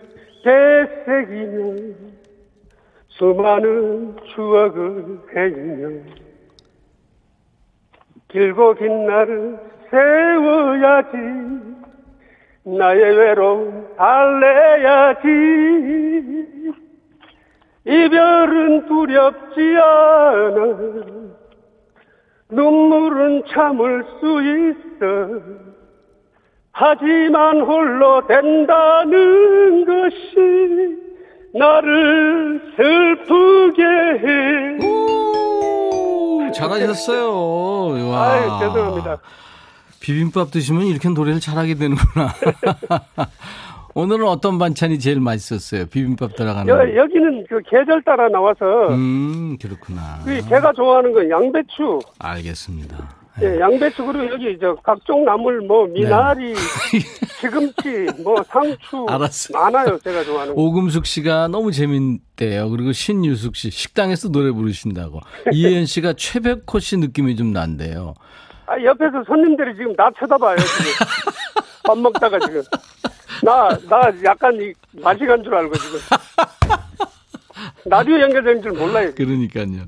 [0.43, 1.95] 되새기며
[3.09, 6.03] 수많은 추억을 헤이며
[8.29, 9.59] 길고 긴 날을
[9.91, 11.17] 세워야지
[12.67, 15.29] 나의 외로움 달래야지.
[17.85, 21.26] 이별은 두렵지 않아
[22.51, 25.67] 눈물은 참을 수 있어
[26.73, 31.07] 하지만 홀로 된다는 것이
[31.55, 34.87] 나를 슬프게 해.
[34.87, 38.11] 오, 잘하셨어요.
[38.11, 38.31] 와.
[38.31, 39.19] 아유, 죄송합니다.
[40.01, 42.29] 비빔밥 드시면 이렇게 노래를 잘하게 되는구나.
[43.97, 45.87] 오늘은 어떤 반찬이 제일 맛있었어요?
[45.87, 46.69] 비빔밥 들어가는.
[46.69, 50.21] 여, 여기는 그 계절 따라 나와서 음, 그렇구나.
[50.23, 53.09] 그 제가 좋아하는 건 양배추, 알겠습니다.
[53.41, 56.55] 예, 양배추 그리고 여기 저 각종 나물 뭐 미나리,
[57.41, 59.59] 시금치, 뭐 상추 알았어요.
[59.59, 59.99] 많아요.
[60.01, 60.61] 제가 좋아하는 거.
[60.61, 62.69] 오금숙 씨가 너무 재밌대요.
[62.69, 65.21] 그리고 신유숙 씨 식당에서 노래 부르신다고.
[65.53, 68.13] 이혜연 씨가 최백호 씨 느낌이 좀 난대요.
[68.67, 70.57] 아, 옆에서 손님들이 지금 나 쳐다봐요.
[70.59, 70.91] 지금
[71.87, 72.63] 밥 먹다가 지금
[73.43, 75.99] 나 나 약간 이 맛이 간줄 알고 지금
[77.87, 79.13] 라디오 연결된 줄 몰라요.
[79.15, 79.85] 그러니까요.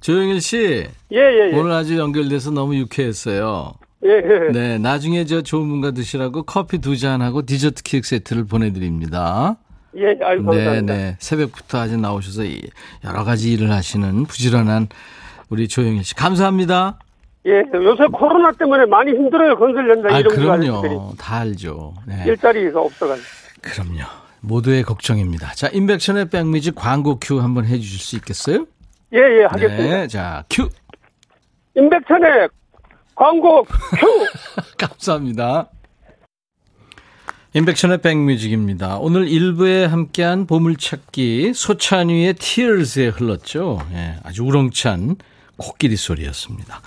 [0.00, 1.58] 조영일 씨 예 예 예.
[1.58, 3.72] 오늘 아주 연결돼서 너무 유쾌했어요.
[4.04, 4.52] 예, 예.
[4.52, 9.56] 네, 나중에 저 좋은 분과 드시라고 커피 두 잔하고 디저트 케이크 세트를 보내드립니다.
[9.96, 10.80] 예, 아유 네.
[10.82, 11.16] 네.
[11.18, 12.60] 새벽부터 아주 나오셔서 이
[13.04, 14.88] 여러 가지 일을 하시는 부지런한
[15.48, 16.14] 우리 조영일 씨.
[16.14, 16.98] 감사합니다.
[17.48, 19.56] 예, 요새 코로나 때문에 많이 힘들어요.
[19.56, 21.14] 건설 현장 아, 이런 그럼요.
[21.18, 21.94] 다 알죠.
[22.06, 22.24] 네.
[22.26, 23.26] 일자리가 없어가지고.
[23.62, 24.02] 그럼요.
[24.40, 25.52] 모두의 걱정입니다.
[25.54, 28.66] 자, 임백천의 백뮤직 광고 큐 한번 해주실 수 있겠어요?
[29.14, 29.82] 예, 예, 하겠습니다.
[29.82, 30.68] 네, 자, 큐.
[31.74, 32.48] 임백천의
[33.14, 34.26] 광고 큐.
[34.78, 35.70] 감사합니다.
[37.54, 38.98] 임백천의 백뮤직입니다.
[38.98, 43.78] 오늘 1부에 함께한 보물찾기 소찬휘의 Tears에 흘렀죠.
[43.92, 45.16] 예, 아주 우렁찬
[45.58, 46.80] 코끼리 소리였습니다.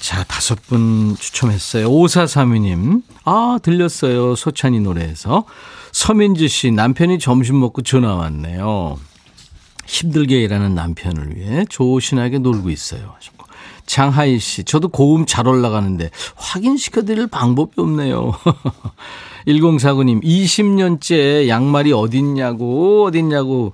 [0.00, 1.90] 자, 다섯 분 추첨했어요.
[1.90, 3.02] 5432님.
[3.24, 4.36] 아, 들렸어요.
[4.36, 5.44] 소찬휘 노래에서.
[5.92, 8.98] 서민지 씨, 남편이 점심 먹고 전화 왔네요.
[9.86, 13.16] 힘들게 일하는 남편을 위해 조신하게 놀고 있어요.
[13.86, 18.32] 장하이 씨, 저도 고음 잘 올라가는데 확인시켜드릴 방법이 없네요.
[19.48, 23.72] 1049님, 20년째 양말이 어딨냐고, 어딨냐고.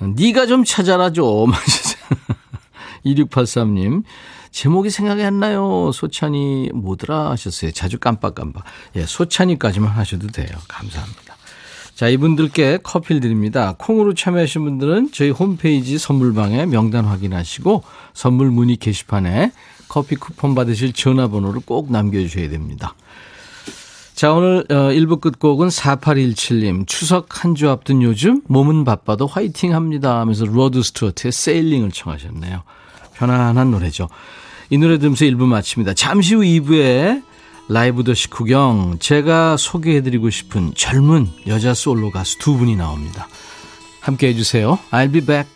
[0.00, 1.50] 네가 좀 찾아라 좀.
[3.06, 4.02] 2683님,
[4.50, 5.90] 제목이 생각이 안 나요.
[5.92, 7.70] 소찬이 뭐더라 하셨어요.
[7.72, 8.64] 자주 깜빡깜빡.
[8.96, 10.48] 예, 소찬휘까지만 하셔도 돼요.
[10.68, 11.36] 감사합니다.
[11.94, 13.74] 자, 이분들께 커피를 드립니다.
[13.76, 17.82] 콩으로 참여하신 분들은 저희 홈페이지 선물방에 명단 확인하시고
[18.14, 19.52] 선물 문의 게시판에
[19.88, 22.94] 커피 쿠폰 받으실 전화번호를 꼭 남겨주셔야 됩니다.
[24.14, 26.86] 자, 오늘 어, 1부 끝곡은 4817님.
[26.86, 32.62] 추석 한 주 앞둔 요즘 몸은 바빠도 화이팅 합니다 하면서 로드 스튜어트의 Sailing을 청하셨네요.
[33.18, 34.08] 편안한 노래죠.
[34.70, 35.94] 이 노래 들으면서 1부 마칩니다.
[35.94, 37.22] 잠시 후 2부에
[37.68, 43.28] 라이브 더시 구경 제가 소개해드리고 싶은 젊은 여자 솔로 가수 두 분이 나옵니다.
[44.00, 44.78] 함께 해주세요.
[44.90, 45.50] I'll be back.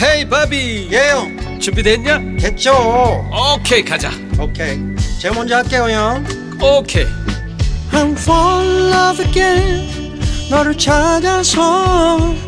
[0.00, 2.36] 헤이 바비 예영 준비됐냐?
[2.38, 2.72] 됐죠
[3.56, 4.78] 오케이 가자 오케이
[5.20, 6.24] 제가 먼저 할게요 형
[6.62, 7.04] 오케이
[7.90, 10.20] I'm fall in love again
[10.50, 12.47] 너를 찾아서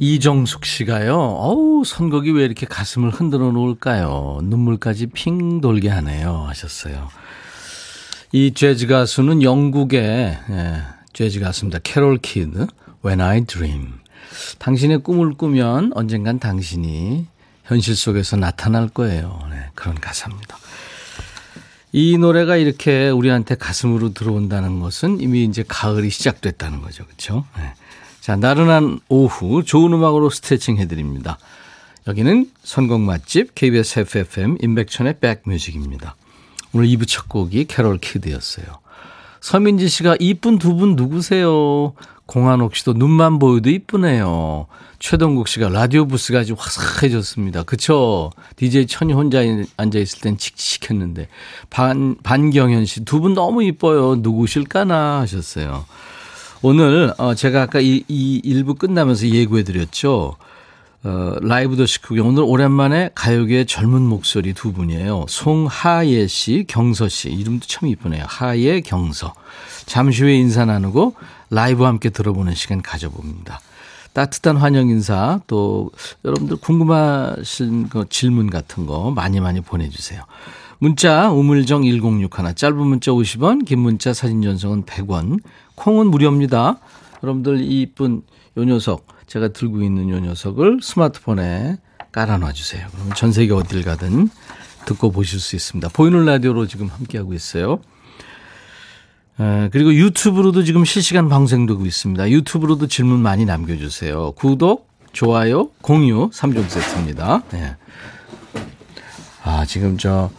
[0.00, 1.14] 이정숙 씨가요.
[1.16, 4.40] 어우, 선곡이 왜 이렇게 가슴을 흔들어 놓을까요?
[4.42, 6.44] 눈물까지 핑 돌게 하네요.
[6.48, 7.08] 하셨어요.
[8.32, 10.02] 이 재즈 가수는 영국의
[10.50, 10.82] 예,
[11.12, 11.78] 재즈 가수입니다.
[11.82, 12.66] 캐롤 키드,
[13.04, 13.94] When I Dream.
[14.58, 17.26] 당신의 꿈을 꾸면 언젠간 당신이
[17.64, 19.40] 현실 속에서 나타날 거예요.
[19.50, 20.58] 네, 그런 가사입니다.
[21.92, 27.04] 이 노래가 이렇게 우리한테 가슴으로 들어온다는 것은 이미 이제 가을이 시작됐다는 거죠.
[27.06, 27.46] 그렇죠?
[27.56, 27.72] 네.
[28.26, 31.38] 자, 나른한 오후 좋은 음악으로 스트레칭 해드립니다.
[32.08, 36.16] 여기는 선곡 맛집 KBS FFM 임백천의 백뮤직입니다.
[36.72, 38.66] 오늘 2부 첫 곡이 캐롤 키드였어요.
[39.40, 41.92] 서민지 씨가 이쁜 두 분 누구세요?
[42.26, 44.66] 공한옥 씨도 눈만 보여도 이쁘네요.
[44.98, 47.62] 최동국 씨가 라디오 부스가 아주 화사해졌습니다.
[47.62, 48.32] 그쵸?
[48.56, 49.38] DJ 천이 혼자
[49.76, 51.28] 앉아있을 땐 칙칙했는데.
[51.70, 54.16] 반, 반경현 씨, 두 분 너무 이뻐요.
[54.16, 55.84] 누구실까나 하셨어요.
[56.68, 60.34] 오늘, 어, 제가 아까 이, 이 일부 끝나면서 예고해 드렸죠.
[61.04, 65.26] 어, 라이브 더 시크경 오늘 오랜만에 가요계의 젊은 목소리 두 분이에요.
[65.28, 67.28] 송하예 씨, 경서 씨.
[67.28, 68.24] 이름도 참 이쁘네요.
[68.26, 69.32] 하예, 경서.
[69.86, 71.14] 잠시 후에 인사 나누고
[71.50, 73.60] 라이브와 함께 들어보는 시간 가져봅니다.
[74.12, 75.92] 따뜻한 환영 인사 또
[76.24, 80.20] 여러분들 궁금하신 거 질문 같은 거 많이 많이 보내주세요.
[80.78, 85.40] 문자 우물정 1061 짧은 문자 50원 긴 문자 사진 전송은 100원
[85.76, 86.78] 콩은 무료입니다.
[87.22, 88.22] 여러분들 이쁜
[88.56, 91.78] 요 녀석 제가 들고 있는 요 녀석을 스마트폰에
[92.12, 92.86] 깔아놔 주세요.
[92.92, 94.30] 그러면 전 세계 어딜 가든
[94.86, 95.88] 듣고 보실 수 있습니다.
[95.90, 97.80] 보이는 라디오로 지금 함께하고 있어요.
[99.38, 102.30] 에, 그리고 유튜브로도 지금 실시간 방송되고 있습니다.
[102.30, 104.32] 유튜브로도 질문 많이 남겨주세요.
[104.32, 107.42] 구독, 좋아요, 공유 3종 세트입니다.
[107.50, 107.76] 네.
[109.42, 110.30] 아, 지금 저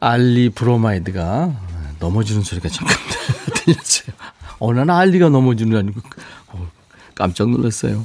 [0.00, 1.52] 알리 브로마이드가
[1.98, 2.96] 넘어지는 소리가 잠깐
[3.64, 4.14] 들렸어요.
[4.58, 4.80] 어느
[5.28, 6.00] 넘어지는 게 아니고
[6.48, 6.68] 어,
[7.14, 8.04] 깜짝 놀랐어요.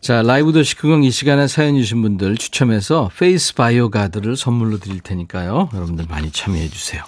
[0.00, 5.00] 자, 라이브 더시 크경 이 시간에 사연 주신 분들 추첨해서 페이스 바이오 가드를 선물로 드릴
[5.00, 5.70] 테니까요.
[5.72, 7.02] 여러분들 많이 참여해 주세요.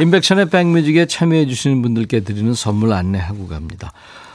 [0.00, 3.92] 인백션의 백뮤직에 참여해 주시는 분들께 드리는 선물 안내하고 갑니다.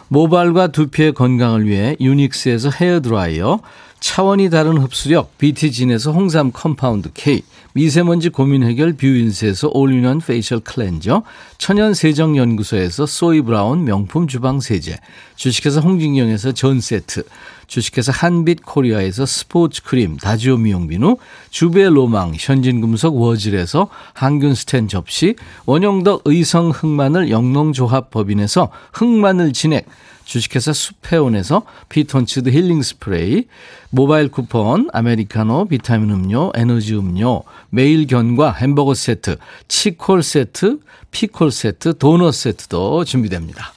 [0.07, 3.59] 모발과 두피의 건강을 위해 유닉스에서 헤어드라이어,
[3.99, 7.41] 차원이 다른 흡수력 BT진에서 홍삼 compound K,
[7.73, 11.23] 미세먼지 고민 해결 뷰인스에서 all-in-one facial cleanser,
[11.57, 14.97] 천연 세정 연구소에서 소이 브라운 명품 주방 세제,
[15.35, 17.23] 주식회사 홍진경에서 전 세트,
[17.65, 21.17] 주식회사 한빛 코리아에서 스포츠 크림 다지오 미용 비누,
[21.49, 29.87] 주베 로망 현진금속 워즐에서 항균 스텐 접시, 원용덕 의성 흑마늘 영농조합 법인에서 흑마늘 진액,
[30.25, 33.45] 주식회사 수페온에서 피톤치드 힐링 스프레이,
[33.89, 40.79] 모바일 쿠폰, 아메리카노, 비타민 음료, 에너지 음료, 매일 견과 햄버거 세트, 치콜 세트,
[41.11, 43.73] 피콜 세트, 도넛 세트도 준비됩니다.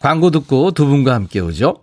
[0.00, 1.82] 광고 듣고 두 분과 함께 오죠.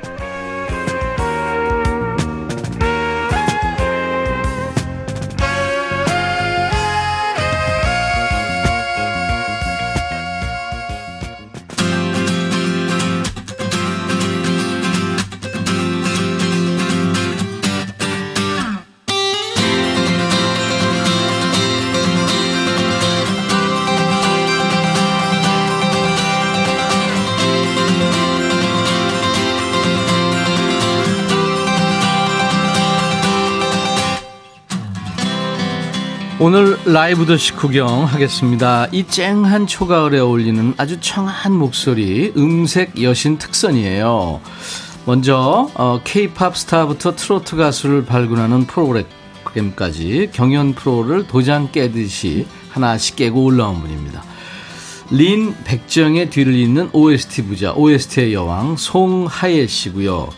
[36.43, 38.87] 오늘 라이브 더시 구경 하겠습니다.
[38.91, 44.41] 이 쨍한 초가을에 어울리는 아주 청한 목소리, 음색 여신 특선이에요.
[45.05, 53.79] 먼저 어, K-팝 스타부터 트로트 가수를 발굴하는 프로그램까지 경연 프로를 도장 깨듯이 하나씩 깨고 올라온
[53.79, 54.23] 분입니다.
[55.11, 60.29] 린 백지영의 뒤를 잇는 OST 부자, OST의 여왕 송하예 씨고요.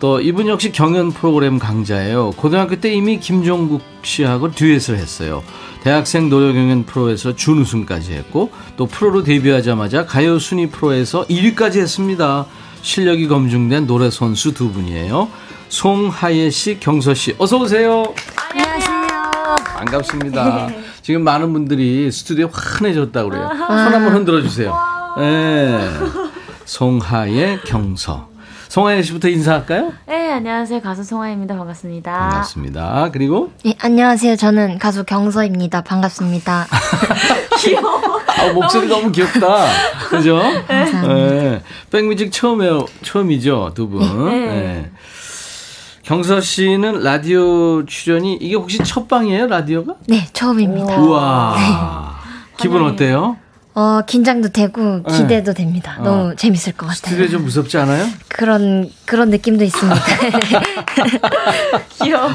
[0.00, 2.30] 또 이분 역시 경연 프로그램 강자예요.
[2.32, 5.42] 고등학교 때 이미 김종국 씨하고 듀엣을 했어요.
[5.82, 12.46] 대학생 노래 경연 프로에서 준우승까지 했고 또 프로로 데뷔하자마자 가요 순위 프로에서 1위까지 했습니다.
[12.82, 15.28] 실력이 검증된 노래 선수 두 분이에요.
[15.68, 18.14] 송하예 씨, 경서 씨, 어서 오세요.
[18.52, 19.08] 안녕하세요.
[19.76, 20.68] 반갑습니다.
[21.02, 23.48] 지금 많은 분들이 스튜디오 환해졌다고 그래요.
[23.48, 24.74] 손 한번 흔들어 주세요.
[25.18, 25.90] 네.
[26.64, 28.37] 송하예, 경서.
[28.68, 29.92] 송하예 씨부터 인사할까요?
[30.06, 30.80] 네, 안녕하세요.
[30.82, 31.56] 가수 송하입니다.
[31.56, 32.12] 반갑습니다.
[32.18, 33.10] 반갑습니다.
[33.12, 34.36] 그리고 네, 안녕하세요.
[34.36, 35.80] 저는 가수 경서입니다.
[35.82, 36.66] 반갑습니다.
[38.38, 39.66] 아, 목소리 너무 귀엽다.
[40.10, 40.38] 그죠?
[40.68, 41.62] 네.
[41.90, 42.68] 백뮤직 처음에
[43.02, 44.26] 처음이죠, 두 분.
[44.30, 44.46] 네.
[44.46, 44.90] 네.
[46.02, 49.94] 경서 씨는 라디오 출연이 이게 혹시 첫 방이에요, 라디오가?
[50.06, 50.98] 네, 처음입니다.
[51.00, 51.56] 우와.
[52.58, 53.36] 기분 어때요?
[53.78, 55.94] 어, 긴장도 되고 기대도 됩니다.
[56.00, 56.02] 어.
[56.02, 56.96] 너무 재밌을 것 같아요.
[56.96, 58.08] 스튜디오 좀 무섭지 않아요?
[58.26, 60.00] 그런 그런 느낌도 있습니다.
[62.02, 62.28] 귀여워.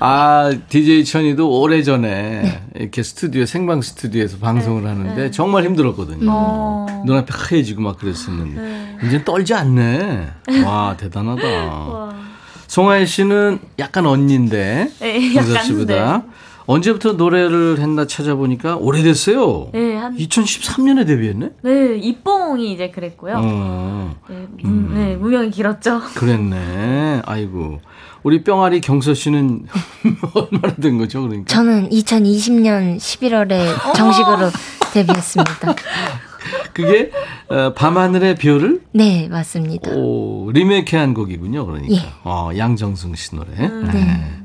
[0.00, 6.26] 아, DJ 천이도 오래전에 이렇게 스튜디오, 생방 스튜디오에서 방송을 하는데 정말 힘들었거든요.
[6.30, 7.02] 어.
[7.04, 9.06] 눈앞이 하얘지고 막 그랬었는데.
[9.06, 10.28] 이제 떨지 않네.
[10.64, 11.42] 와, 대단하다.
[12.68, 14.90] 송하혜 씨는 약간 언니인데.
[14.98, 16.22] 네, 약간, 씨보다.
[16.66, 19.70] 언제부터 노래를 했나 찾아보니까 오래됐어요.
[19.72, 21.50] 네, 한 2013년에 데뷔했네?
[21.62, 23.34] 네, 이뽕이 이제 그랬고요.
[23.36, 26.00] 어, 네, 무, 네, 무명이 길었죠.
[26.14, 27.22] 그랬네.
[27.26, 27.80] 아이고.
[28.22, 29.66] 우리 뿅아리 경서 씨는
[30.34, 31.46] 얼마나 된 거죠, 그러니까?
[31.46, 34.50] 저는 2020년 11월에 정식으로
[34.92, 35.74] 데뷔했습니다.
[36.72, 37.10] 그게
[37.48, 39.90] 어, 밤하늘의 별을 네, 맞습니다.
[39.92, 41.66] 오, 리메이크한 곡이군요.
[41.66, 42.00] 그러니까 예.
[42.24, 43.50] 어, 양정승 씨 노래.
[43.56, 44.41] 네.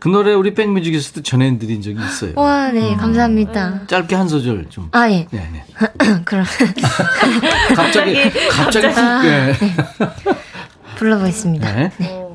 [0.00, 2.32] 그 노래 우리 백뮤직에서 도 전해드린 적이 있어요.
[2.36, 3.86] 와, 네, 감사합니다.
[3.86, 4.88] 짧게 한 소절 좀.
[4.92, 5.26] 아, 예.
[5.30, 5.62] 네, 네.
[6.24, 6.44] 그럼
[7.76, 8.16] 갑자기
[8.50, 8.94] 갑자기 훅.
[9.22, 9.52] 네.
[10.96, 11.90] 불러보겠습니다.
[11.98, 12.26] 네.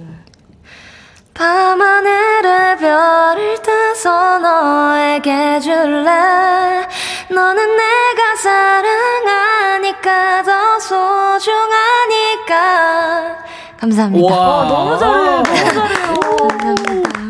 [1.34, 6.88] 밤하늘의 별을 따서 너에게 줄래
[7.30, 12.56] 너는 내가 사랑하니까 더 소중하니까
[13.82, 14.34] 감사합니다.
[14.34, 15.43] 와, 너무 잘해요.
[15.43, 16.13] 너무 잘해요.
[16.58, 17.25] 감사합니다.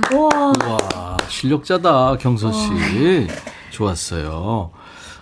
[1.50, 3.28] 실력자다 경서 씨.
[3.70, 4.72] 좋았어요.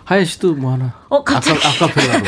[0.04, 0.92] 하예 씨도 뭐 하나.
[1.08, 1.58] 어, 갑자기.
[1.58, 2.24] 아까 아까펠라로.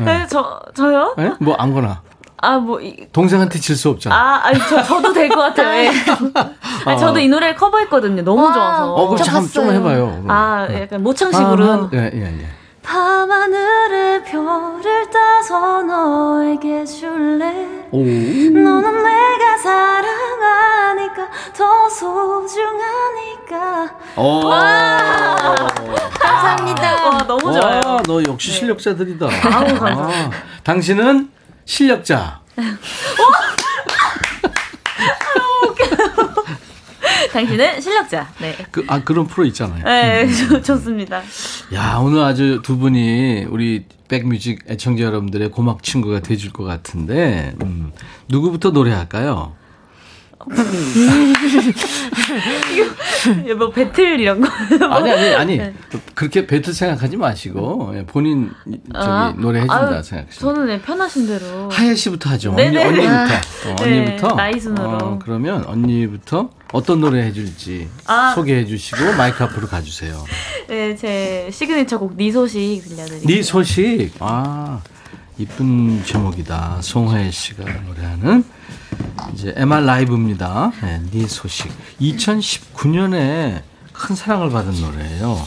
[0.04, 1.14] 네, 저, 저요?
[1.18, 1.32] 네?
[1.40, 2.00] 뭐 아무거나.
[2.42, 4.14] 아, 뭐, 이, 동생한테 질 수 없잖아.
[4.16, 5.84] 아, 아니, 저, 저도 될 것 같아요.
[5.84, 5.90] 예.
[6.86, 8.22] 아니, 저도 이 노래를 커버했거든요.
[8.22, 8.52] 너무 와.
[8.54, 8.94] 좋아서.
[8.94, 9.70] 어, 그럼 저 참, 좀.
[9.70, 10.06] 해봐요.
[10.22, 10.30] 그럼.
[10.30, 10.82] 아, 네.
[10.82, 11.90] 약간 모창식으로.
[11.92, 12.46] 예, 예, 예.
[12.82, 17.98] 밤하늘의 별을 따서 너에게 줄래 오.
[18.02, 23.58] 너는 내가 사랑하니까 더 소중하니까
[24.16, 24.40] 오.
[26.18, 27.08] 감사합니다.
[27.08, 29.26] 와 너무 좋아요 와, 너 역시 실력자들이다.
[29.26, 29.66] 아우.
[29.80, 30.30] 아,
[30.64, 31.30] 당신은
[31.64, 32.40] 실력자.
[37.32, 39.84] 당신은 실력자 네, 그, 아, 그런 프로 있잖아요.
[39.84, 41.22] 네 좋- 좋습니다
[41.74, 47.92] 야, 오늘 아주 두 분이 우리 백뮤직 애청자 여러분들의 고막 친구가 돼줄 것 같은데, 음,
[48.28, 49.54] 누구부터 노래할까요?
[53.44, 54.48] 이거 뭐 배틀 이런 거
[54.90, 55.56] 아니, 아니, 아니.
[55.58, 55.74] 네.
[56.14, 60.54] 그렇게 배틀 생각하지 마시고, 예, 본인 저기 아, 노래 해준다 아유, 생각하시면.
[60.54, 62.52] 저는 네, 편하신 대로 하예 씨부터 하죠.
[62.52, 62.84] 언니, 네네.
[62.86, 63.70] 언니 부터.
[63.70, 64.34] 어, 네, 언니부터.
[64.34, 64.88] 나이 순으로.
[64.88, 68.32] 어, 그러면 언니부터 어떤 노래 해줄지 아.
[68.34, 70.24] 소개해 주시고 마이크 앞으로 가주세요.
[70.68, 74.12] 네, 제 시그니처 곡네 소식 들려드릴게요 네 소식.
[74.20, 74.80] 아,
[75.38, 76.78] 이쁜 제목이다.
[76.80, 78.42] 송하예 씨가 노래하는
[79.34, 80.72] 이제 MR 라이브입니다.
[80.82, 81.70] 네, 네 소식.
[82.00, 83.62] 2019년에
[83.92, 85.44] 큰 사랑을 받은 노래예요.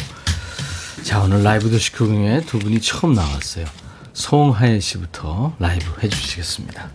[1.03, 3.65] 자, 오늘 라이브 도시크공에 두 분이 처음 나왔어요.
[4.13, 6.89] 송하예 씨부터 라이브 해주시겠습니다.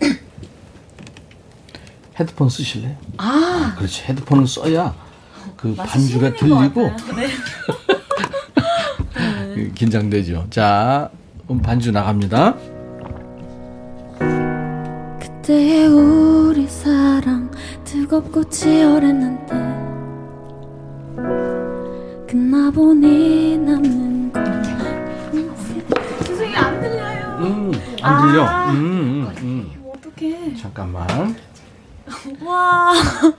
[2.20, 2.96] 헤드폰 쓰실래요?
[3.16, 4.04] 아, 그렇지.
[4.04, 4.94] 헤드폰을 써야
[5.56, 6.92] 그 반주가 들리고
[9.74, 10.46] 긴장되죠.
[10.50, 11.10] 자,
[11.62, 12.54] 반주 나갑니다.
[15.20, 15.88] 그때의
[18.08, 19.52] 뜨겁고 치열했는데
[22.26, 24.62] 끝나보니 남는 건
[26.24, 27.36] 죄송해요 안 들려요.
[27.40, 28.44] 음, 안 들려.
[28.46, 28.70] 아.
[28.70, 29.92] 음, 음, 음.
[29.94, 30.56] 어떡해.
[30.56, 31.36] 잠깐만.
[32.42, 32.94] 와.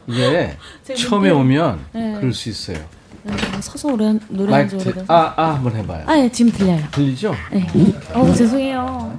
[0.05, 0.55] 이게
[0.95, 2.13] 처음에 오면 네.
[2.19, 2.77] 그럴 수 있어요.
[3.23, 5.13] 네, 서서 노래 노래 한 지 마이크, 오래돼서.
[5.13, 6.03] 아, 아, 한번 해봐요.
[6.07, 6.79] 아, 예, 지금 들려요.
[6.91, 7.35] 들리죠?
[7.51, 7.67] 네.
[8.13, 9.17] 어, 죄송해요.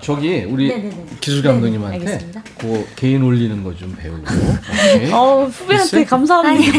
[0.00, 1.04] 저기 우리 네네네.
[1.20, 2.42] 기술 네네, 감독님한테 알겠습니다.
[2.58, 4.24] 그 개인 올리는 거 좀 배우고.
[5.14, 6.04] 어, 후배한테?
[6.04, 6.78] 감사합니다.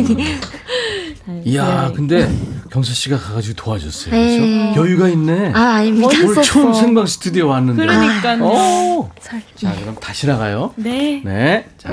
[1.27, 1.93] 아니, 이야, 네.
[1.95, 2.29] 근데
[2.71, 4.13] 경서 씨가 가가지고 도와줬어요.
[4.15, 4.39] 네.
[4.39, 4.81] 그렇죠?
[4.81, 5.51] 여유가 있네.
[5.53, 6.07] 아, 아닙니다.
[6.25, 6.41] 오늘.
[6.43, 7.81] 처음 생방 스튜디오 왔는데.
[7.85, 8.43] 그러니까요.
[8.43, 9.09] 오.
[9.21, 9.39] 자,
[9.79, 10.73] 그럼 다시 나가요.
[10.75, 11.21] 네.
[11.23, 11.65] 네.
[11.77, 11.89] 자,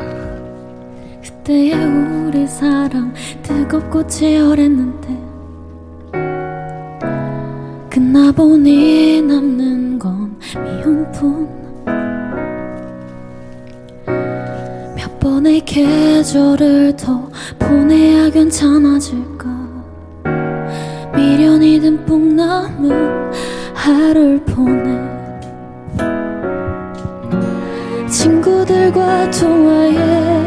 [1.28, 3.12] 그때의 우리 사랑
[3.42, 5.08] 뜨겁고 치열했는데
[7.90, 11.48] 끝나보니 남는 건 미움뿐.
[14.96, 19.48] 몇 번의 계절을 더 보내야 괜찮아질까?
[21.14, 23.32] 미련이 듬뿍 남은
[23.74, 24.98] 하루를 보내.
[28.08, 30.37] 친구들과 통화에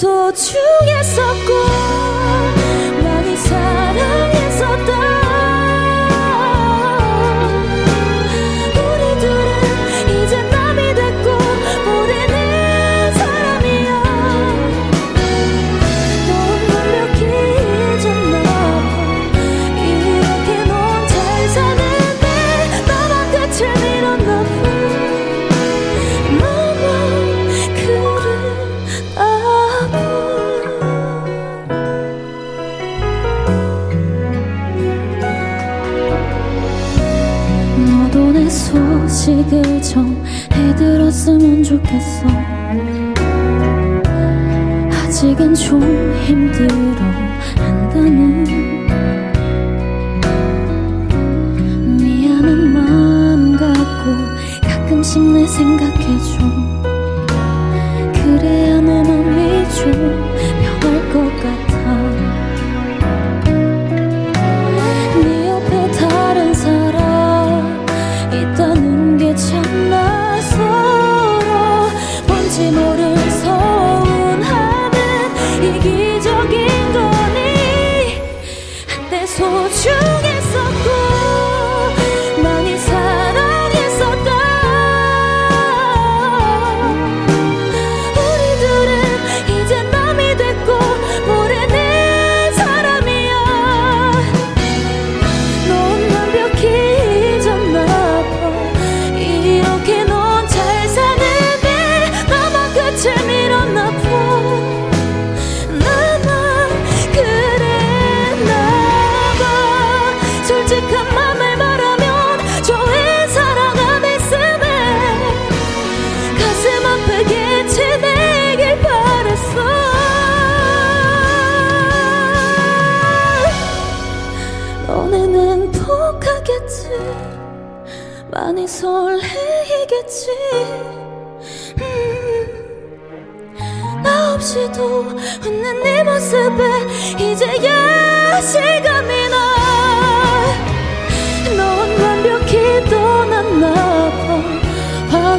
[0.00, 1.50] 소중했었고
[56.22, 56.49] 생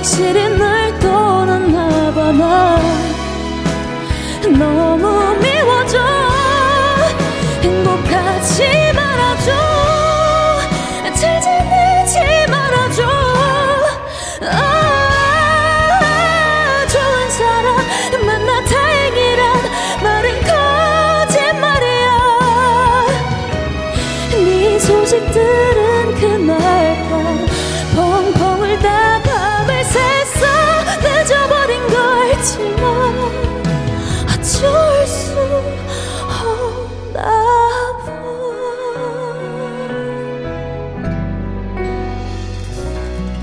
[0.04, 0.41] 확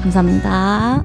[0.09, 1.05] 감사합니다.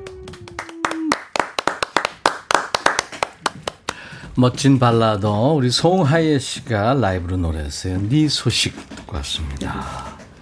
[4.36, 8.00] 멋진 발라더 우리 송하예 씨가 라이브로 노래했어요.
[8.10, 9.84] 네 소식 듣고 왔습니다.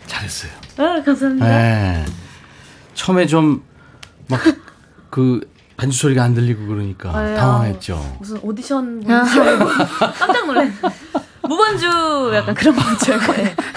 [0.05, 0.51] 잘했어요.
[0.77, 1.45] 아, 감사합니다.
[1.47, 2.05] 네.
[2.93, 3.63] 처음에 좀
[4.29, 4.39] 막
[5.09, 5.41] 그
[5.75, 8.15] 반주 소리가 안 들리고 그러니까 아유, 당황했죠.
[8.19, 10.71] 무슨 오디션 깜짝 놀랐네.
[11.41, 13.55] 무반주 약간 그런 알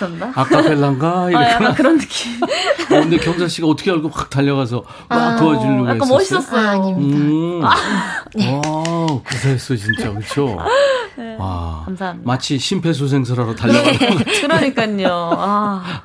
[0.00, 0.06] 고.
[0.08, 0.20] 네.
[0.20, 0.32] 죄송합니다.
[0.34, 1.44] 아카펠라인가 아, 이렇게.
[1.44, 2.42] 약간 그런 느낌.
[2.42, 6.14] 어, 근데 경선 씨가 어떻게 알고 확 달려가서 막 도와주려고 약간 했었어요.
[6.14, 6.60] 멋있었어요.
[6.60, 7.16] 아, 아닙니다.
[7.16, 7.60] 음.
[8.34, 8.54] 네.
[8.54, 8.62] 와,
[9.22, 10.56] 구사했어 진짜 그렇죠.
[11.38, 12.26] 와, 감사합니다.
[12.26, 14.24] 마치 심폐소생술하러 달려가는 거.
[14.40, 15.08] 그러니까요.
[15.36, 16.02] 아,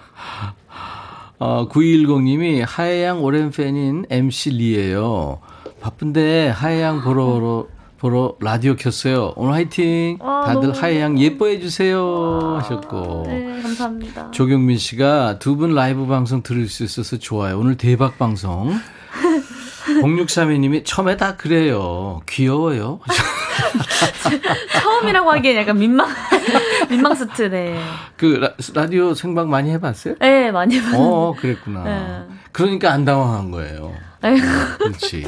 [1.38, 5.40] 어, 9210님이 하해양 오랜 팬인 MC 리예요.
[5.82, 7.68] 바쁜데 하해양 보러
[7.98, 9.34] 보러 라디오 켰어요.
[9.36, 10.18] 오늘 화이팅.
[10.22, 13.24] 아, 다들 하해양 예뻐해 주세요 하셨고.
[13.28, 14.32] 네, 감사합니다.
[14.32, 17.58] 조경민 씨가 두 분 라이브 방송 들을 수 있어서 좋아요.
[17.58, 18.74] 오늘 대박 방송.
[20.02, 22.22] 0632님이 처음에 다 그래요.
[22.28, 23.00] 귀여워요.
[24.82, 26.10] 처음이라고 하기엔 약간 민망,
[26.90, 27.80] 민망스트, 네.
[28.18, 30.16] 그 라, 디오 생방 많이 해봤어요?
[30.20, 30.98] 네, 많이 봤는데.
[31.02, 31.84] 어, 그랬구나.
[31.84, 32.24] 네.
[32.52, 33.94] 그러니까 안 당황한 거예요.
[34.22, 34.46] 아이고.
[34.80, 35.28] 그렇지.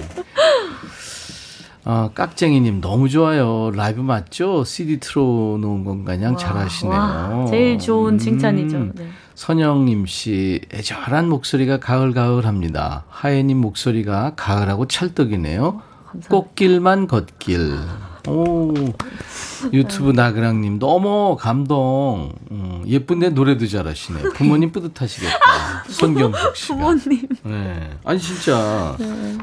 [1.90, 3.72] 아, 깍쟁이님 너무 좋아요.
[3.74, 4.66] 라이브 맞죠?
[4.66, 6.94] CD 틀어놓은 건 가냥 와, 잘하시네요.
[6.94, 8.76] 와, 제일 좋은 칭찬이죠.
[8.78, 8.92] 음.
[8.94, 9.08] 네.
[9.36, 13.06] 선영님 씨, 애절한 목소리가 가을가을합니다.
[13.08, 15.82] 하예님 목소리가 가을하고 찰떡이네요.
[16.28, 17.78] 꽃길만 걷길.
[18.28, 18.74] 오,
[19.74, 22.34] 유튜브 나그랑님 너무 감동.
[22.52, 24.34] 음, 예쁜데 노래도 잘하시네요.
[24.34, 25.36] 부모님 뿌듯하시겠다.
[25.90, 26.76] 손경숙 씨가.
[26.76, 27.28] 부모님.
[27.44, 27.90] 네.
[28.04, 28.96] 아니 진짜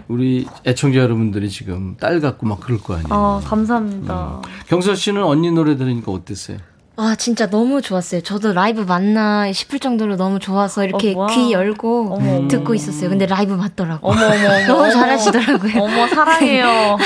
[0.08, 3.08] 우리 애청자 여러분들이 지금 딸 같고 막 그럴 거 아니에요.
[3.10, 4.42] 아, 감사합니다.
[4.68, 6.58] 경서 씨는 언니 노래 들으니까 어땠어요?
[6.96, 8.20] 아, 진짜 너무 좋았어요.
[8.22, 11.26] 저도 라이브 맞나 싶을 정도로 너무 좋아서 이렇게 어, 와.
[11.26, 12.46] 귀 열고 어머.
[12.48, 13.08] 듣고 있었어요.
[13.10, 14.12] 근데 라이브 맞더라고요.
[14.12, 14.66] 어머, 어머, 어머.
[14.66, 15.82] 너무 잘하시더라고요.
[15.82, 16.96] 어머, 사랑해요.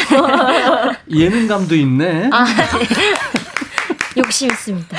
[1.11, 2.29] 예능감도 있네.
[2.33, 2.45] 아,
[4.19, 4.97] 욕심 있습니다.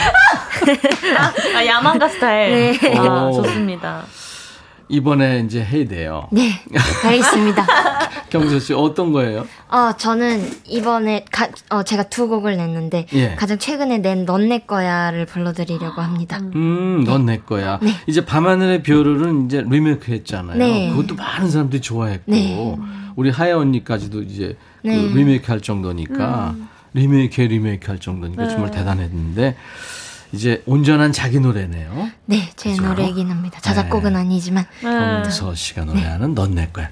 [1.55, 2.77] 아, 야망가 스타일.
[2.81, 2.97] 네.
[2.97, 3.33] 아, 오.
[3.43, 4.05] 좋습니다.
[4.99, 6.27] 이번에 이제 해야 돼요.
[6.31, 6.51] 네,
[7.05, 7.65] 알겠습니다.
[8.29, 9.45] 경서 씨 어떤 거예요?
[9.69, 13.35] 어, 저는 이번에 가, 어, 제가 두 곡을 냈는데 예.
[13.35, 16.39] 가장 최근에 낸 넌 내 거야를 불러드리려고 합니다.
[16.55, 17.79] 음, 넌 내 거야.
[17.81, 17.93] 네.
[18.07, 20.57] 이제 밤하늘의 별은 이제 리메이크 했잖아요.
[20.57, 20.89] 네.
[20.89, 22.77] 그것도 많은 사람들이 좋아했고 네.
[23.15, 24.95] 우리 하예 언니까지도 이제 네.
[25.11, 26.55] 그 리메이크 할 정도니까
[26.93, 28.49] 리메이크 리메이크 할 정도니까 네.
[28.49, 29.55] 정말 대단했는데
[30.31, 32.09] 이제 온전한 자기 노래네요.
[32.25, 32.83] 네, 제 그죠?
[32.83, 33.59] 노래이긴 합니다.
[33.61, 34.89] 자작곡은 아니지만 네.
[34.89, 36.89] 경서 씨가 노래하는 넌 내 거야.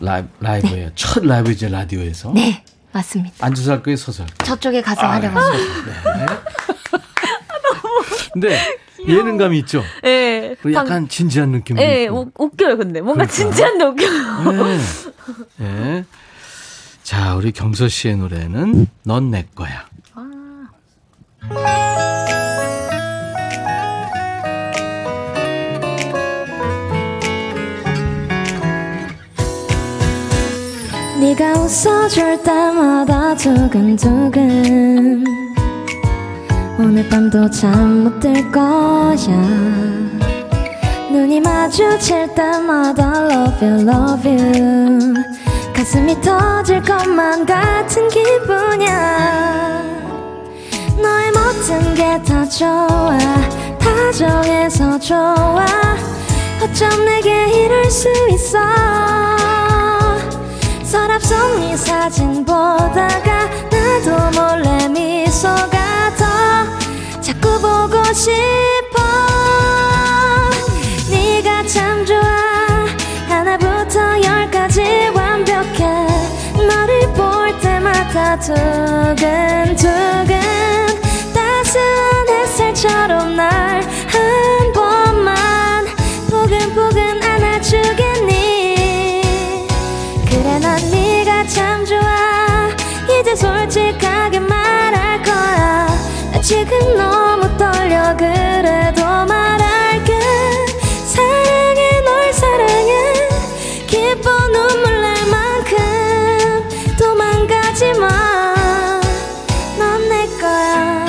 [0.00, 0.90] 라이브, 라이브예요.
[0.94, 2.32] 첫 라이브 이제 라디오에서.
[2.34, 3.34] 네, 맞습니다.
[3.44, 4.56] 앉아서 할 거예요, 서서 할 거예요?
[4.56, 6.16] 저쪽에 가서 아, 하려고 합니다.
[6.16, 6.26] 네.
[8.32, 8.58] 근데
[9.06, 9.82] 예능감이 있죠.
[10.04, 10.56] 예.
[10.62, 12.06] 그리고 약간 진지한 느낌도 예.
[12.06, 13.00] 우- 웃겨요, 근데.
[13.02, 13.34] 뭔가 그러니까.
[13.34, 14.52] 진지한데 웃겨요.
[14.52, 14.78] 네.
[15.58, 16.04] 네.
[17.02, 19.84] 자, 우리 경서 씨의 노래는 넌 내 거야.
[31.20, 35.24] 네가 웃어줄 때마다 두근두근.
[36.78, 39.16] 오늘 밤도 잠 못 들 거야.
[41.12, 45.14] 눈이 마주칠 때마다 love you love you.
[45.74, 49.82] 가슴이 터질 것만 같은 기분이야.
[51.02, 53.18] 너의 모든 게 다 좋아.
[53.78, 55.66] 다 정해서 좋아.
[56.62, 58.58] 어쩜 내게 이럴 수 있어
[61.30, 68.98] 속네 사진 보다가 나도 몰래 미소가 더 자꾸 보고 싶어.
[71.08, 72.18] 네가 참 좋아.
[73.28, 76.08] 하나부터 열까지 완벽해.
[76.56, 79.86] 너를 볼 때마다 두근두근
[81.32, 83.82] 따스한 햇살처럼 날
[96.50, 98.16] 지금 너무 떨려.
[98.16, 100.18] 그래도 말할게
[101.06, 103.28] 사랑해 널 사랑해.
[103.86, 105.78] 기뻐 눈물 날 만큼
[106.98, 108.98] 도망가지 마넌
[110.08, 111.06] 내 거야.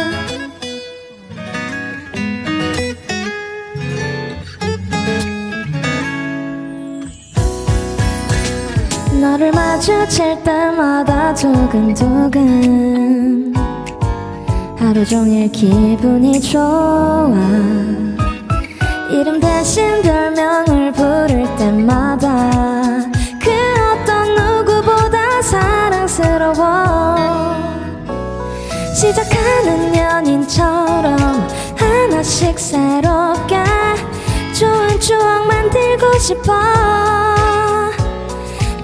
[9.19, 13.40] 너를 마주칠 때마다 두근두근
[14.91, 17.31] 하루 종일 기분이 좋아.
[19.09, 22.49] 이름 대신 별명을 부를 때마다
[23.41, 27.15] 그 어떤 누구보다 사랑스러워.
[28.93, 31.15] 시작하는 연인처럼
[31.77, 33.63] 하나씩 새롭게
[34.51, 36.51] 좋은 추억 만들고 싶어.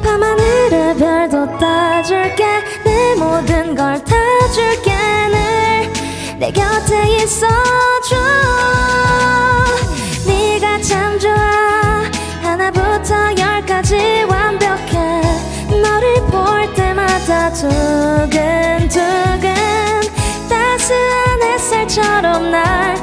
[0.02, 2.46] 밤하늘의 별도 따줄게.
[2.86, 4.16] 내 모든 걸 다
[4.54, 4.97] 줄게.
[6.40, 8.16] 내 곁에 있어줘.
[10.28, 12.04] 네가 참 좋아.
[12.44, 15.22] 하나부터 열까지 완벽해.
[15.82, 19.00] 너를 볼 때마다 두근두근
[20.48, 22.96] 따스한 햇살처럼 날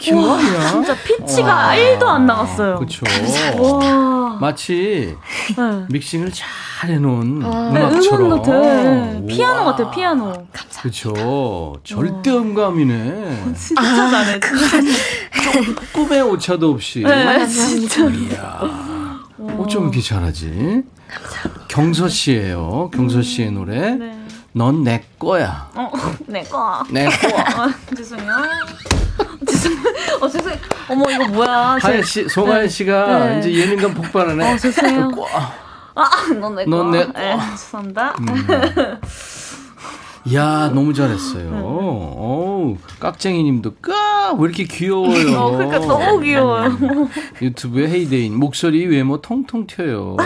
[0.00, 0.70] 거 아니야?
[0.70, 2.76] 진짜 피치가 1도 안 나갔어요.
[2.76, 3.04] 그렇죠.
[3.62, 4.38] 와.
[4.40, 5.14] 마치
[5.56, 5.84] 네.
[5.90, 8.30] 믹싱을 잘 해놓은 네, 음악처럼.
[8.30, 8.50] 같아.
[8.52, 9.20] 우와.
[9.28, 10.46] 피아노 같아, 피아노.
[10.80, 11.74] 그렇죠.
[11.84, 13.52] 절대 음감이네.
[13.54, 14.40] 진짜 잘해.
[15.92, 17.00] 꿈의 오차도 없이.
[17.00, 18.04] 네, 진짜.
[18.08, 18.60] 이야.
[19.58, 20.82] 어쩜 이렇게 잘하지?
[21.68, 22.90] 경서 씨예요.
[22.94, 23.90] 경서 씨의 노래.
[23.92, 24.16] 네.
[24.52, 25.68] 넌내 거야.
[25.74, 25.90] 어,
[26.26, 26.82] 내 거.
[26.90, 27.44] 내 거야.
[27.56, 28.32] 아, 죄송해요.
[29.60, 30.16] 죄송해요.
[30.20, 30.58] 어, 죄송해요.
[30.88, 31.78] 어머, 이거 뭐야.
[31.80, 33.38] 제- 하연 씨, 송하연 씨가 네.
[33.40, 34.52] 이제 예능감 폭발하네.
[34.52, 35.08] 어, 죄송해요.
[35.10, 35.52] 내 거야.
[35.94, 36.70] 아, 넌내 거.
[36.70, 37.12] 넌내 거.
[37.12, 38.14] 네, 죄송합니다.
[40.26, 41.50] 이야, 너무 잘했어요.
[41.64, 44.34] 어우, 깍쟁이 님도, 까!
[44.38, 45.38] 왜 이렇게 귀여워요.
[45.38, 46.76] 어, 그러니까 너무 귀여워요.
[47.40, 50.16] 유튜브에 헤이데인 목소리 외모 통통 튀어요.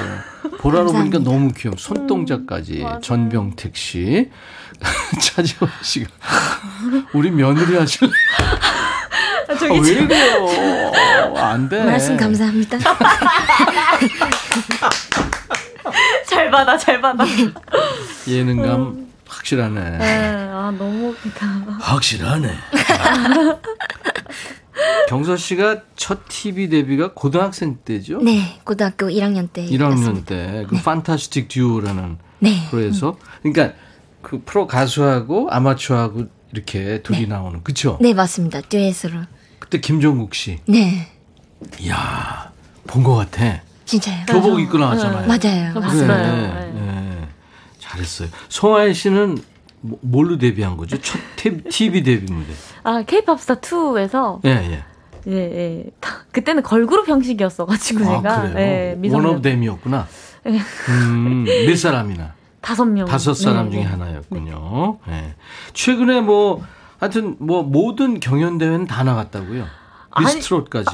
[0.59, 1.76] 보라로 보니까 너무 귀여워.
[1.78, 4.30] 손동작까지 전병택 씨,
[5.22, 6.09] 차지원 씨가
[7.14, 8.11] 우리 며느리 하실래?
[9.49, 10.47] 아, 저기 왜 이래요?
[11.36, 11.82] 안 돼.
[11.84, 12.78] 말씀 감사합니다.
[16.26, 17.24] 잘 받아, 잘 받아.
[18.26, 19.99] 예능감 확실하네.
[19.99, 21.47] 네, 아, 너무 웃기다.
[21.80, 22.55] 확실하네.
[25.09, 28.18] 경서 씨가 첫 TV 데뷔가 고등학생 때죠?
[28.22, 29.64] 네, 고등학교 1학년 때.
[29.66, 32.66] 1학년 때그 판타스틱 듀오라는 네.
[32.70, 33.74] 프로에서 그러니까
[34.22, 36.24] 그 프로 가수하고 아마추어하고
[36.59, 37.27] 이렇게 둘이 네.
[37.27, 37.99] 나오는 그쵸?
[38.01, 38.61] 네, 맞습니다.
[38.63, 39.21] 듀엣으로.
[39.59, 41.09] 그때 김종국 씨, 네,
[41.81, 42.53] 이야
[42.87, 43.61] 본 것 같아.
[43.85, 44.25] 진짜요.
[44.27, 45.27] 교복 입고 나왔잖아요.
[45.27, 45.73] 맞아요.
[45.75, 46.07] 저 그래, 봤어요.
[46.07, 46.73] 네.
[46.77, 47.29] 예.
[47.79, 48.29] 잘했어요.
[48.49, 49.39] 송하연 씨는
[49.81, 50.97] 뭐- 뭘로 데뷔한 거죠?
[51.03, 52.53] 첫 TV 데뷔 무대.
[52.83, 54.85] 아, 케이팝 스타 2에서 예, 예.
[55.27, 55.85] 예, 예.
[56.01, 58.59] 다- 그때는 걸그룹 형식이었어가지고 아, 제가 그래요?
[58.59, 60.07] 예, 미성년 원업댐이었구나.
[60.47, 60.61] 예.
[60.89, 62.35] 음, 몇 사람이나?
[62.65, 63.87] 다섯 명 다섯 사람 네, 중에 네.
[63.89, 64.99] 하나였군요.
[65.09, 65.35] 예.
[65.75, 66.62] 최근에 뭐
[66.99, 69.67] 하여튼 뭐 모든 경연 대회는 다 나갔다고요.
[70.19, 70.87] 미스트롯까지.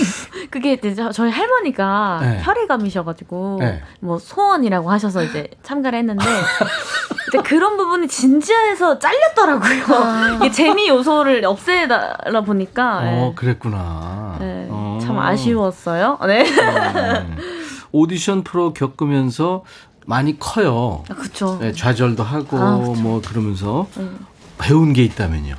[0.50, 2.40] 그게 이제 저- 저희 할머니가 네.
[2.42, 3.82] 혈액암이셔가지고 네.
[4.00, 6.24] 뭐 소원이라고 하셔서 이제 참가를 했는데
[7.28, 10.34] 이제 그런 부분이 진지해서 잘렸더라고요.
[10.36, 13.34] 이게 재미 요소를 없애달라 보니까 어, 예.
[13.34, 14.38] 그랬구나.
[14.42, 14.98] 예, 어.
[15.00, 16.18] 참 아쉬웠어요.
[16.26, 16.42] 네.
[16.42, 17.36] 네.
[17.92, 19.62] 오디션 프로 겪으면서
[20.04, 21.04] 많이 커요.
[21.08, 21.58] 아, 그쵸.
[21.60, 22.76] 네, 좌절도 하고 아.
[22.96, 24.18] 뭐 그러면서 음.
[24.58, 25.54] 배운 게 있다면요.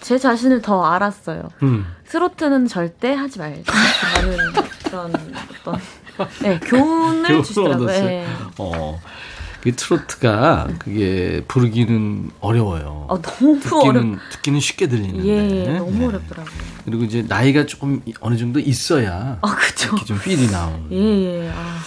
[0.00, 1.50] 제 자신을 더 알았어요.
[1.62, 1.86] 음.
[2.08, 3.72] 트로트는 절대 하지 말자
[4.16, 4.36] 라는
[4.84, 5.12] 그런
[5.64, 5.80] 어떤
[6.42, 7.84] 네, 교훈을 주시더라고요.
[7.84, 8.08] 얻었어요.
[8.08, 8.26] 예.
[8.58, 9.00] 어.
[9.62, 13.06] 그 트로트가 그게 부르기는 어려워요.
[13.08, 13.60] 어, 너무.
[13.60, 15.28] 듣기는 듣기는 쉽게 들리는데.
[15.28, 16.06] 예, 너무 네.
[16.06, 16.54] 어렵더라고요.
[16.84, 19.56] 그리고 이제 나이가 조금 어느 정도 있어야 아.
[19.78, 20.88] 이렇게 좀 필이 나오는.
[20.90, 20.96] 예,
[21.44, 21.52] 예.
[21.54, 21.78] 아.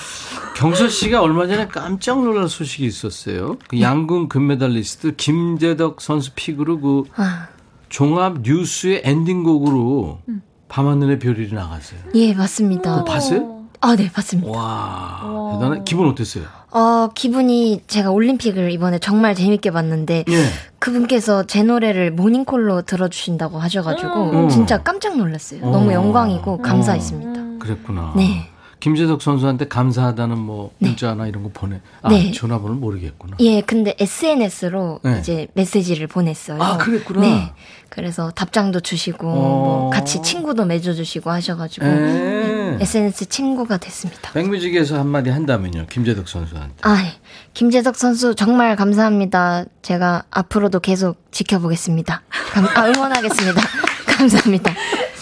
[0.55, 3.57] 경서 씨가 얼마 전에 깜짝 놀랄 소식이 있었어요.
[3.67, 7.47] 그 양궁 금메달리스트 김재덕 선수 픽으로 그 아,
[7.89, 10.41] 종합 뉴스의 엔딩곡으로 음.
[10.69, 11.99] 밤하늘의 별이 나갔어요.
[12.15, 13.03] 예, 맞습니다.
[13.03, 13.65] 봤어요?
[13.81, 14.49] 아, 네, 봤습니다.
[14.49, 15.81] 와, 대단해.
[15.85, 16.45] 기분 어땠어요?
[16.71, 20.45] 어, 기분이 제가 올림픽을 이번에 정말 재밌게 봤는데 예.
[20.79, 24.49] 그분께서 제 노래를 모닝콜로 들어주신다고 하셔가지고 음.
[24.49, 25.63] 진짜 깜짝 놀랐어요.
[25.63, 25.69] 어.
[25.69, 27.59] 너무 영광이고 감사했습니다.
[27.59, 28.13] 그랬구나.
[28.15, 28.49] 네.
[28.86, 31.81] 김재석 선수한테 감사하다는 뭐 문자나 이런 거 보내.
[32.03, 32.31] 아, 네.
[32.31, 33.36] 전화번호를 모르겠구나.
[33.39, 35.17] 예, 근데 SNS로 네.
[35.19, 36.61] 이제 메시지를 보냈어요.
[36.61, 37.21] 아, 그랬구나.
[37.21, 37.51] 네.
[37.89, 39.89] 그래서 답장도 주시고 뭐 어.
[39.89, 42.77] 같이 친구도 맺어 주시고 하셔 가지고 에.
[42.79, 44.31] SNS 친구가 됐습니다.
[44.33, 45.88] 백뮤직에서 한마디 한다면요.
[45.89, 46.75] 김재덕 선수한테.
[46.83, 47.13] 아, 예.
[47.55, 49.65] 김재덕 선수 정말 감사합니다.
[49.81, 52.21] 제가 앞으로도 계속 지켜보겠습니다.
[52.53, 53.61] 감- 아, 응원하겠습니다.
[54.17, 54.73] 감사합니다.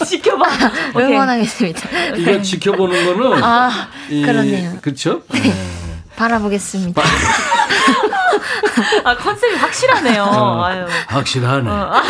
[0.04, 0.44] 지켜봐.
[0.94, 1.06] 오케이.
[1.06, 2.14] 응원하겠습니다.
[2.16, 3.70] 이거 지켜보는 거는 아,
[4.10, 4.78] 이- 그렇네요.
[4.82, 5.22] 그렇죠?
[6.16, 7.02] 바라보겠습니다.
[9.04, 10.22] 아, 컨셉이 확실하네요.
[10.22, 10.86] 어, 아유.
[11.08, 11.68] 확실하네.
[11.70, 12.02] 아.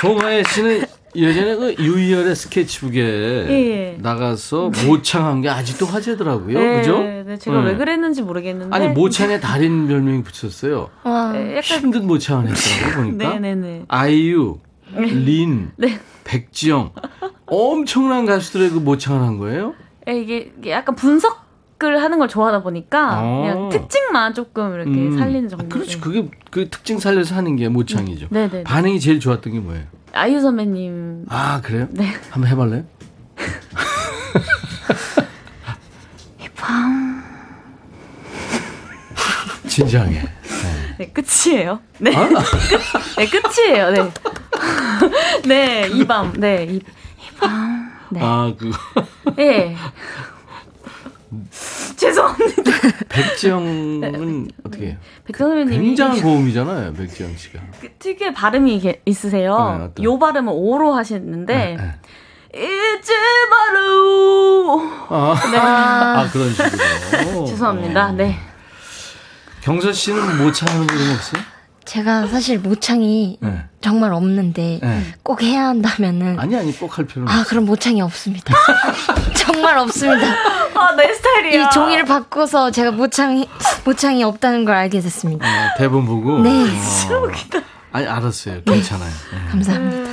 [0.00, 0.84] 송하혜 씨는
[1.14, 3.96] 예전에 그 유희열의 스케치북에 예.
[4.00, 6.58] 나가서 모창한 게 아직도 화제더라고요.
[6.58, 6.98] 네, 그죠?
[7.00, 7.70] 네, 제가 네.
[7.70, 8.76] 왜 그랬는지 모르겠는데.
[8.76, 10.90] 아니 모창에 달인 별명이 붙였어요.
[11.04, 11.32] 와.
[11.32, 13.30] 네, 약간 힘든 모창을 했더라고 보니까.
[13.30, 13.84] 네네네.
[13.88, 14.58] 아이유,
[14.94, 15.98] 린, 네.
[16.24, 16.92] 백지영
[17.46, 19.74] 엄청난 가수들의 그 모창을 한 거예요.
[20.08, 21.48] 예, 이게, 이게 약간 분석
[21.84, 23.42] 을 하는 걸 좋아하다 보니까 어.
[23.42, 25.16] 그냥 특징만 조금 이렇게 음.
[25.16, 25.64] 살리는 정도.
[25.64, 26.00] 아, 그렇지.
[26.00, 28.26] 그게 그 특징 살려서 하는 게 모창이죠.
[28.30, 28.64] 네 네.
[28.64, 29.84] 반응이 제일 좋았던 게 뭐예요?
[30.12, 31.26] 아이유 선배님.
[31.28, 31.86] 아 그래요?
[31.92, 32.06] 네.
[32.30, 32.84] 한번 해볼래요?
[36.56, 37.22] 밤.
[39.68, 40.22] 진지하게.
[40.98, 41.80] 네, 끝이에요.
[41.98, 42.14] 네.
[42.14, 42.28] 아?
[43.16, 43.90] 네, 끝이에요.
[43.90, 44.10] 네.
[45.46, 46.32] 네, 이 밤.
[46.32, 46.82] 네, 이, 이
[47.38, 47.92] 밤.
[48.10, 48.20] 네.
[48.22, 48.70] 아 그.
[49.38, 49.76] 예.
[51.96, 52.62] 죄송합니다.
[53.08, 54.96] 백지영은 어떻게 해요?
[55.26, 57.60] 백선 선배님이 굉장한 고음이잖아요, 백지영 씨가.
[57.80, 59.90] 그 특유의 발음이 이게 있으세요.
[59.94, 60.04] 네?
[60.04, 61.94] 요 발음은 오로 하시는데 네, 네.
[62.54, 63.12] 잊지
[63.50, 64.90] 마루.
[65.10, 65.58] 아, 네.
[65.58, 67.46] 아, 그런 식으로.
[67.46, 68.12] 죄송합니다.
[68.12, 68.38] 네.
[69.68, 71.42] 경서 씨는 모창하는 거 없어요?
[71.84, 73.64] 제가 사실 모창이 네.
[73.82, 75.14] 정말 없는데 네.
[75.22, 77.44] 꼭 해야 한다면은 아니 아니 꼭 할 필요는 아 없어요.
[77.50, 78.54] 그럼 모창이 없습니다.
[79.36, 80.26] 정말 없습니다.
[80.74, 81.66] 아, 내 스타일이야.
[81.66, 83.46] 이 종이를 바꿔서 제가 모창이
[83.84, 85.46] 모창이 없다는 걸 알게 됐습니다.
[85.46, 86.38] 어, 대본 보고.
[86.40, 86.64] 네.
[86.64, 87.28] 어.
[87.92, 88.62] 아니 알았어요.
[88.62, 89.10] 괜찮아요.
[89.32, 89.50] 네.
[89.50, 90.10] 감사합니다.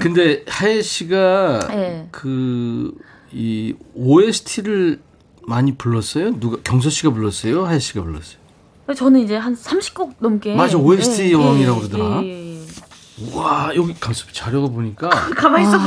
[0.00, 2.08] 근데 하예 씨가 네.
[2.10, 5.00] 그이 OST를
[5.46, 6.40] 많이 불렀어요?
[6.40, 7.66] 누가 경서 씨가 불렀어요?
[7.66, 8.40] 하예 씨가 불렀어요?
[8.96, 10.54] 저는 이제 한 30곡 넘게.
[10.54, 12.22] 맞아, OST 예, 여왕이라고 예, 그러더라.
[12.24, 12.62] 예, 예.
[13.34, 15.78] 와 여기 가서 자료가 보니까 가만히 있어.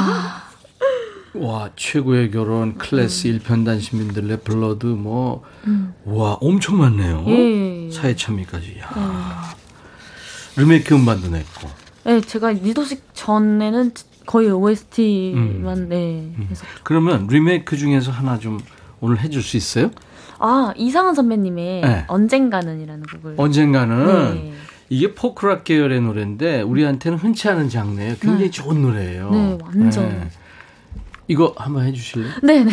[1.36, 7.26] 와 최고의 결혼 클래스 일 일편단심 민들레 블러드 뭐와 엄청 많네요.
[7.28, 7.92] 예.
[7.92, 8.80] 사회참미까지.
[8.80, 9.56] 야.
[10.56, 11.70] 리메이크 음반도 냈고.
[12.06, 13.92] 네, 제가 리더식 전에는
[14.26, 16.34] 거의 OST만 네.
[16.50, 16.66] 해서.
[16.84, 18.60] 그러면 리메이크 중에서 하나 좀
[19.02, 19.92] 오늘 해줄 수 있어요?
[20.40, 22.06] 아 이상은 선배님의 네.
[22.08, 23.36] 언젠가는이라는 곡을.
[23.38, 24.54] 언젠가는 네.
[24.90, 28.16] 이게 포크락 계열의 노래인데 우리한테는 흔치 않은 장르예요.
[28.20, 29.32] 굉장히 좋은 노래예요.
[29.32, 30.30] 네, 완전.
[31.28, 32.32] 이거 한번 해주실래요?
[32.44, 32.72] 네 네.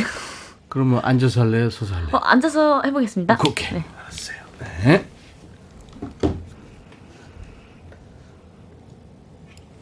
[0.68, 1.70] 그러면 앉아서 할래요?
[1.70, 2.10] 서서 할래요?
[2.12, 3.38] 어, 앉아서 해보겠습니다.
[3.46, 3.72] 오케이.
[3.78, 3.84] 네.
[4.00, 4.36] 알았어요.
[4.84, 5.06] 네.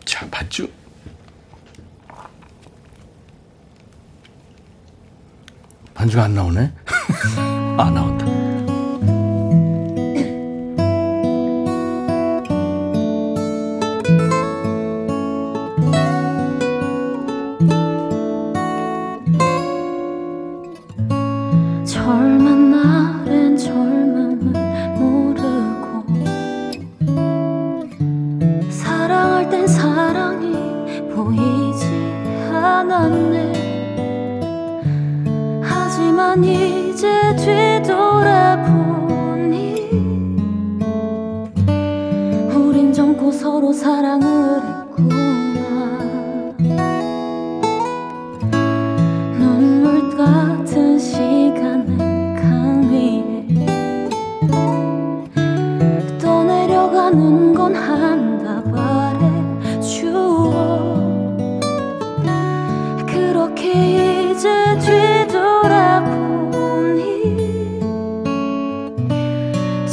[0.05, 0.66] 자, 봤죠?
[6.01, 6.72] 반주가 안 나오네?
[7.76, 8.30] 아, 나온다.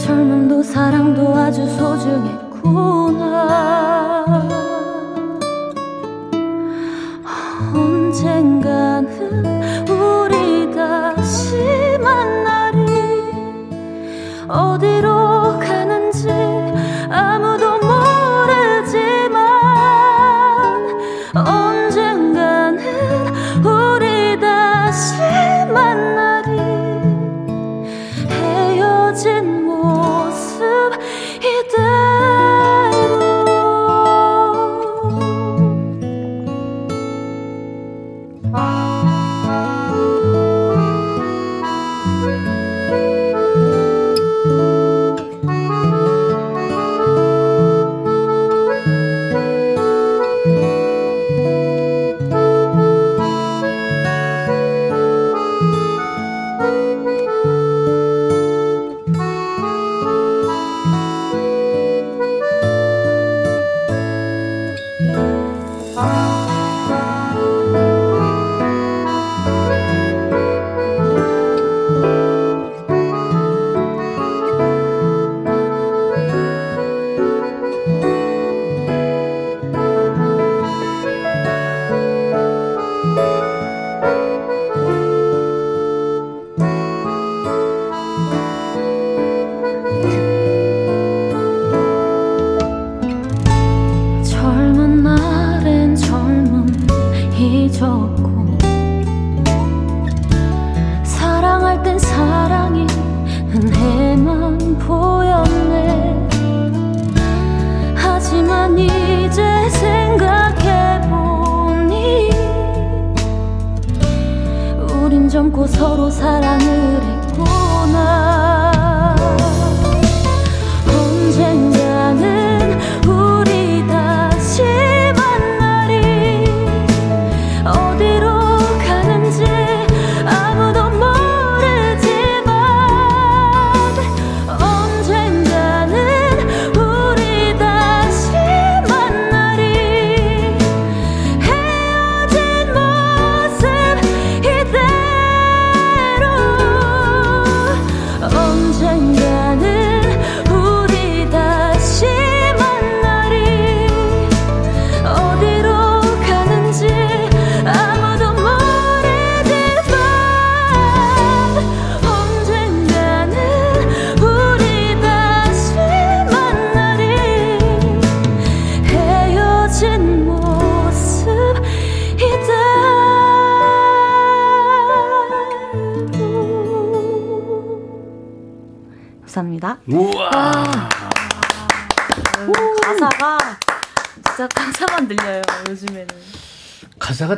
[0.08, 3.28] 젊음도 사랑도 아주 소중했구나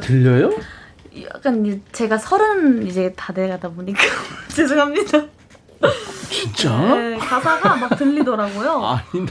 [0.09, 0.51] 들려요?
[1.35, 3.99] 약간 이- 제가 서른 이제 다 돼가다 보니까
[4.49, 5.23] 죄송합니다.
[6.29, 6.95] 진짜?
[6.95, 8.83] 네, 가사가 막 들리더라고요.
[8.85, 9.25] 아니,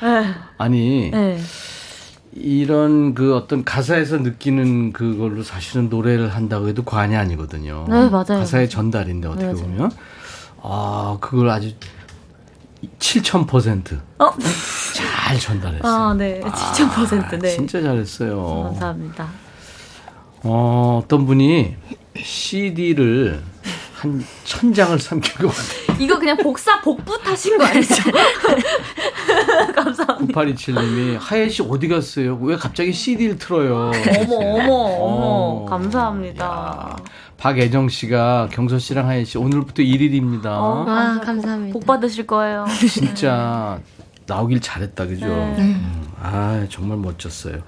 [0.00, 0.34] 네.
[0.58, 1.38] 아니 네.
[2.32, 7.86] 이런 그 어떤 가사에서 느끼는 그걸로 사실은 노래를 한다고 해도 과언이 아니거든요.
[7.88, 8.24] 네, 맞아요.
[8.40, 9.66] 가사의 전달인데 어떻게 네, 맞아요.
[9.66, 9.90] 보면
[10.62, 11.72] 아 그걸 아주
[12.98, 13.98] 7,000%.
[14.18, 14.30] 어?
[14.94, 15.92] 잘 전달했어요.
[15.92, 16.40] 아, 네.
[16.40, 17.50] 7,000% 네.
[17.50, 18.64] 진짜 잘했어요.
[18.64, 19.28] 감사합니다.
[20.44, 21.74] 어, 어떤 분이
[22.16, 23.42] CD를
[23.94, 25.98] 한 천 장을 삼킨 것 같아요.
[25.98, 27.94] 이거 그냥 복사 복붙 하신 거 아니죠?
[29.74, 30.40] 감사합니다.
[30.40, 32.36] 9827님이 하예 씨 어디 갔어요?
[32.42, 33.90] 왜 갑자기 CD를 틀어요?
[34.18, 35.66] 어머 어머 어머 어.
[35.68, 36.96] 감사합니다.
[37.38, 40.46] 박애정 씨가 경서 씨랑 하예 씨 오늘부터 1일입니다.
[40.46, 41.72] 어, 아, 감사합니다.
[41.72, 42.66] 복 받으실 거예요.
[42.88, 43.80] 진짜
[44.26, 45.26] 나오길 잘했다 그죠?
[45.26, 45.56] 네.
[45.58, 47.62] 음, 아 정말 멋졌어요.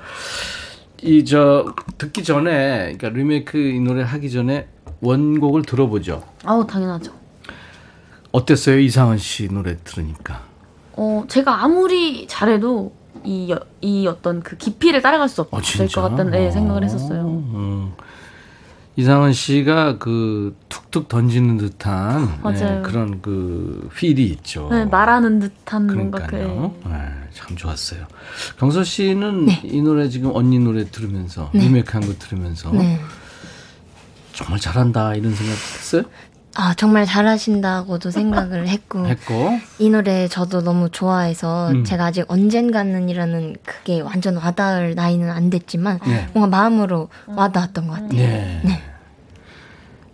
[1.02, 4.66] 이 저 듣기 전에 그러니까 리메이크 이 노래 하기 전에
[5.00, 6.22] 원곡을 들어보죠.
[6.44, 7.12] 아우 당연하죠.
[8.32, 10.42] 어땠어요 이상은 씨 노래 들으니까?
[10.94, 12.92] 어 제가 아무리 잘해도
[13.24, 16.00] 이, 여- 이 어떤 그 깊이를 따라갈 수 어, 없을 진짜?
[16.02, 16.50] 것 같다는 네, 어.
[16.50, 17.22] 생각을 했었어요.
[17.26, 17.92] 음.
[18.98, 22.40] 이상은 씨가 그 툭툭 던지는 듯한.
[22.54, 24.68] 네, 그런 그 필이 있죠.
[24.70, 26.74] 네, 말하는 듯한 뭔가 그 그러니까요.
[26.86, 28.06] 네, 참 좋았어요.
[28.58, 31.60] 경서 씨는 이 노래 지금 언니 노래 들으면서 네.
[31.60, 32.98] 리메이크한 거 들으면서 네.
[34.32, 36.02] 정말 잘한다 이런 생각했어요?
[36.58, 39.06] 아, 정말 잘하신다고도 생각을 했고.
[39.06, 41.84] 했고 이 노래 저도 너무 좋아해서 음.
[41.84, 46.28] 제가 아직 언젠가는이라는 그게 완전 와닿을 나이는 안 됐지만 네.
[46.32, 48.08] 뭔가 마음으로 와닿았던 것 같아요.
[48.12, 48.62] 네.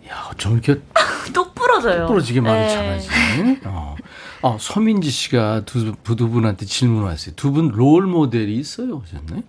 [0.09, 0.81] 야, 어쩜 이렇게
[1.33, 2.07] 똑 부러져요.
[2.07, 2.69] 부러지게 말을 네.
[2.99, 3.59] 잘하지.
[3.63, 3.95] 어.
[4.43, 7.33] 아, 서민지 씨가 두, 두 분한테 질문 왔어요.
[7.35, 9.01] 두 분 롤 모델이 있어요?
[9.05, 9.43] 하셨네?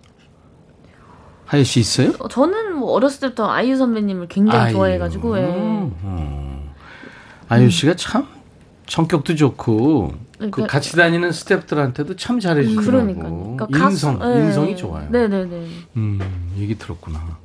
[1.45, 2.11] 하예 씨 있어요?
[2.19, 4.73] 어, 저는 뭐 어렸을 때부터 아이유 선배님을 굉장히 아유.
[4.73, 5.43] 좋아해가지고 예.
[5.43, 6.69] 음.
[7.49, 8.27] 아유 씨가 참
[8.87, 12.91] 성격도 좋고 그 그러니까- 같이 다니는 스태프들한테도 참 잘해주더라고.
[12.91, 13.29] 그러니까.
[13.67, 14.45] 그러니까 인성, 가수- 예.
[14.45, 15.07] 인성이 좋아요.
[15.11, 15.67] 네네네.
[15.97, 17.37] 음, 얘기 들었구나.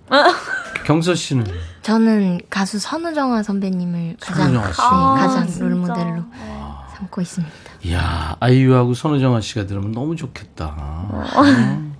[0.86, 1.44] 경서 씨는
[1.82, 5.64] 저는 가수 선우정아 선배님을 가장 선우정아 아, 가장 진짜.
[5.66, 6.24] 롤모델로
[7.01, 7.55] 삼고 있습니다.
[7.84, 10.76] 이야 아이유하고 선우정아 씨가 들으면 너무 좋겠다.
[11.38, 11.94] 음.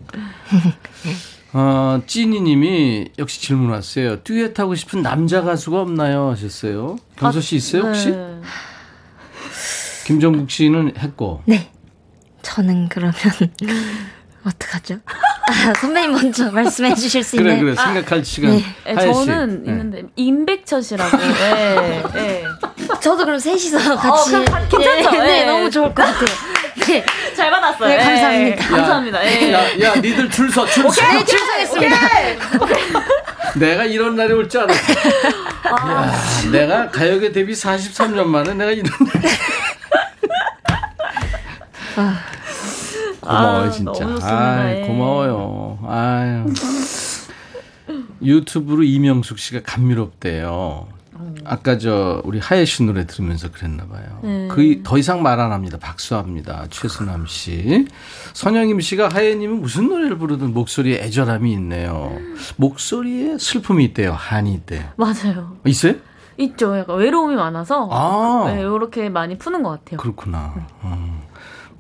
[1.53, 4.23] 어, 찌니님이 역시 질문 왔어요.
[4.23, 6.31] 듀엣 하고 싶은 남자 가수가 없나요?
[6.31, 6.99] 하셨어요.
[7.17, 8.11] 경서 씨 있어요 혹시?
[8.11, 8.41] 네.
[10.07, 11.43] 김정국 씨는 했고.
[11.47, 11.71] 네.
[12.43, 13.15] 저는 그러면
[14.45, 14.99] 어떡하죠?
[15.05, 17.75] 아, 선배님 먼저 말씀해 주실 수 그래 있나요?
[17.75, 18.51] 그래 생각할 시간.
[18.53, 18.65] 네.
[18.85, 19.27] 네, 하예 씨.
[19.27, 19.71] 저는 네.
[19.71, 21.17] 있는데 임백천이라고.
[21.17, 22.45] 네, 네.
[22.99, 24.79] 저도 그럼 셋이서 같이 어, 가- 괜찮죠?
[24.79, 25.45] 네, 네, 네.
[25.47, 26.27] 너무 좋을 것 같아요.
[26.87, 27.05] 네,
[27.37, 27.89] 잘 받았어요.
[27.89, 28.55] 네, 예.
[28.57, 28.67] 감사합니다.
[28.69, 29.27] 감사합니다.
[29.27, 29.53] 예.
[29.53, 31.03] 야, 야, 니들 줄 서, 줄 서.
[31.03, 31.97] 네, 출석했습니다.
[33.57, 34.93] 내가 이런 날이 올 줄 알았어.
[35.71, 36.13] 야,
[36.51, 39.23] 내가 가요계 데뷔 43년 만에 내가 이런 날.
[43.21, 44.07] 고마워요, 아, 진짜.
[44.23, 44.87] 아이, 예.
[44.87, 45.79] 고마워요.
[45.87, 46.47] 아유.
[48.23, 50.89] 유튜브로 이명숙 씨가 감미롭대요.
[51.45, 54.21] 아까 저 우리 하예 씨 노래 들으면서 그랬나 봐요.
[54.23, 54.49] 네.
[54.49, 55.79] 거의 더 이상 말 안 합니다.
[55.81, 56.67] 박수합니다.
[56.71, 57.87] 최순남 씨.
[58.35, 62.17] 선영임 씨가 하예 님은 무슨 노래를 부르든 목소리에 애절함이 있네요.
[62.57, 64.13] 목소리에 슬픔이 있대요.
[64.13, 64.85] 한이 있대요.
[64.97, 65.57] 맞아요.
[65.67, 65.95] 있어요?
[66.37, 66.77] 있죠.
[66.79, 68.51] 약간 외로움이 많아서 아.
[68.53, 69.99] 네, 이렇게 많이 푸는 것 같아요.
[69.99, 70.55] 그렇구나.
[70.83, 71.30] 어.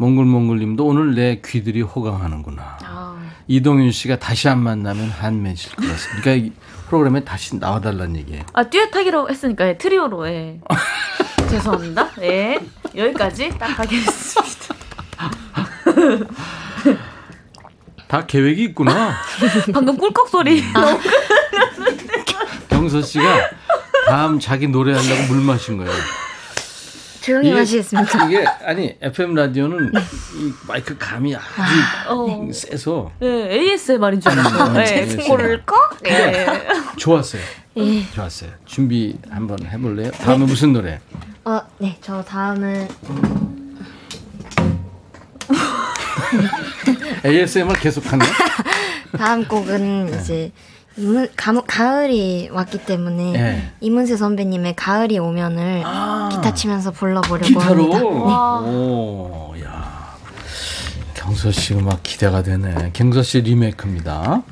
[0.00, 2.78] 몽글몽글님도 오늘 내 귀들이 호강하는구나.
[2.82, 6.22] 아, 이동윤 씨가 다시 안 만나면 한맺을 것 같습니다.
[6.22, 6.52] 그러니까 이
[6.88, 8.44] 프로그램에 다시 나와달라는 얘기예요.
[8.54, 10.58] 아 듀엣 하기로 했으니까 예, 트리오로 예.
[11.50, 12.08] 죄송합니다.
[12.22, 12.58] 예
[12.96, 14.74] 여기까지 딱 하겠습니다.
[18.08, 19.12] 다 계획이 있구나.
[19.74, 20.62] 방금 꿀꺽 소리.
[22.70, 23.50] 경서 씨가
[24.08, 25.92] 다음 자기 노래하려고 물 마신 거예요.
[27.22, 28.26] 조용히 하시겠습니다.
[28.26, 31.48] 이게 아니 FM 라디오는 이 마이크 감이 아주
[32.08, 32.48] 어.
[32.52, 34.80] 세서 예 ASMR인 줄 알았어요.
[34.80, 35.98] 예 음, 꿀꺽.
[36.06, 36.46] 예.
[36.96, 37.42] 좋았어요.
[37.76, 38.10] 예.
[38.12, 38.50] 좋았어요.
[38.66, 40.10] 준비 한번 해볼래요?
[40.12, 40.98] 다음에 무슨 노래?
[41.44, 42.88] 어, 네, 저 다음은
[47.24, 48.24] ASMR 계속 하나?
[49.16, 50.52] 다음 곡은 이제
[51.00, 53.72] 이문, 가, 가을이 왔기 때문에 네.
[53.80, 55.78] 이문세 선배님의 가을이 오면을
[56.30, 57.94] 기타 치면서 불러보려고 기타로.
[57.94, 58.60] 합니다.
[58.60, 60.14] 오, 야.
[61.14, 62.90] 경서 씨 음악 기대가 되네.
[62.92, 64.42] 경서 씨 리메이크입니다.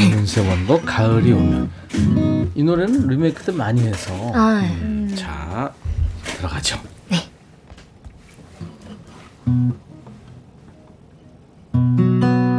[0.00, 1.70] 이문세 원곡 가을이 오면.
[2.56, 4.12] 이 노래는 리메이크도 많이 해서.
[4.34, 5.72] 아, 음, 자,
[6.24, 6.76] 들어가죠.
[11.72, 12.49] 가을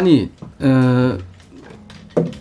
[0.00, 0.30] 아니,
[0.60, 1.18] 어,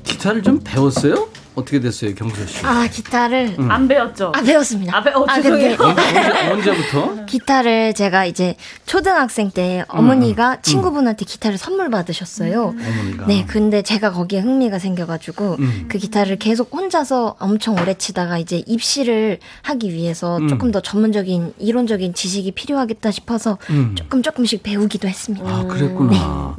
[0.05, 1.27] 기타를 좀 배웠어요?
[1.59, 2.65] 어떻게 됐어요, 경서 씨?
[2.65, 4.31] 아 기타를 안 배웠죠?
[4.35, 4.97] 아 배웠습니다.
[4.97, 5.39] 아, 배- 어, 아.
[5.41, 7.25] 근데 언제, 언제 부터?
[7.27, 8.55] 기타를 제가 이제
[8.85, 12.73] 초등학생 때 어머니가 친구분한테 기타를 선물 받으셨어요.
[12.77, 13.25] 어머니가.
[13.27, 15.85] 네, 근데 제가 거기에 흥미가 생겨가지고 음.
[15.87, 20.47] 그 기타를 계속 혼자서 엄청 오래 치다가 이제 입시를 하기 위해서 음.
[20.47, 23.93] 조금 더 전문적인 이론적인 지식이 필요하겠다 싶어서 음.
[23.95, 25.45] 조금 조금씩 배우기도 했습니다.
[25.47, 26.55] 아, 그랬구나.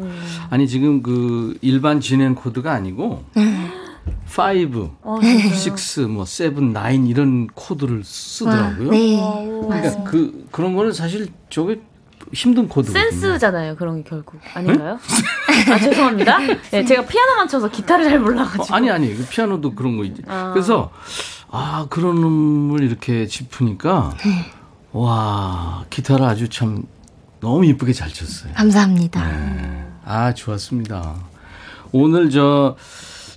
[0.51, 3.24] 아니, 지금 그 일반 진행 코드가 아니고,
[4.26, 8.90] 5, 어, 6, 뭐, 7, 9 이런 코드를 쓰더라고요.
[8.90, 10.11] 네, 그러니까 맞습니다.
[10.11, 11.80] 그, 그런 거는 사실 저게
[12.32, 13.11] 힘든 코드거든요.
[13.11, 14.40] 센스잖아요, 그런 게 결국.
[14.55, 14.98] 아닌가요?
[15.72, 16.38] 아, 죄송합니다.
[16.70, 18.62] 네, 제가 피아노만 쳐서 기타를 잘 몰라가지고.
[18.62, 19.14] 어, 아니, 아니.
[19.16, 20.22] 그 피아노도 그런 거 있지.
[20.28, 20.53] 아.
[20.53, 20.90] 그래서,
[21.51, 24.46] 아, 그런 놈을 이렇게 짚으니까, 네.
[24.92, 26.84] 와, 기타를 아주 참
[27.40, 28.53] 너무 이쁘게 잘 쳤어요.
[28.55, 29.26] 감사합니다.
[29.26, 29.86] 네.
[30.05, 31.14] 아, 좋았습니다.
[31.92, 32.76] 오늘 저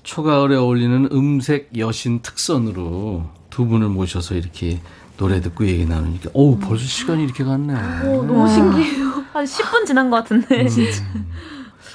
[0.04, 4.80] 초가을에 어울리는 음색 여신 특선으로 두 분을 모셔서 이렇게
[5.18, 7.74] 노래 듣고 얘기 나누니까, 어우, 벌써 시간이 이렇게 갔네.
[8.08, 9.06] 오, 너무 신기해요.
[9.32, 10.68] 한 10분 지난 것 같은데.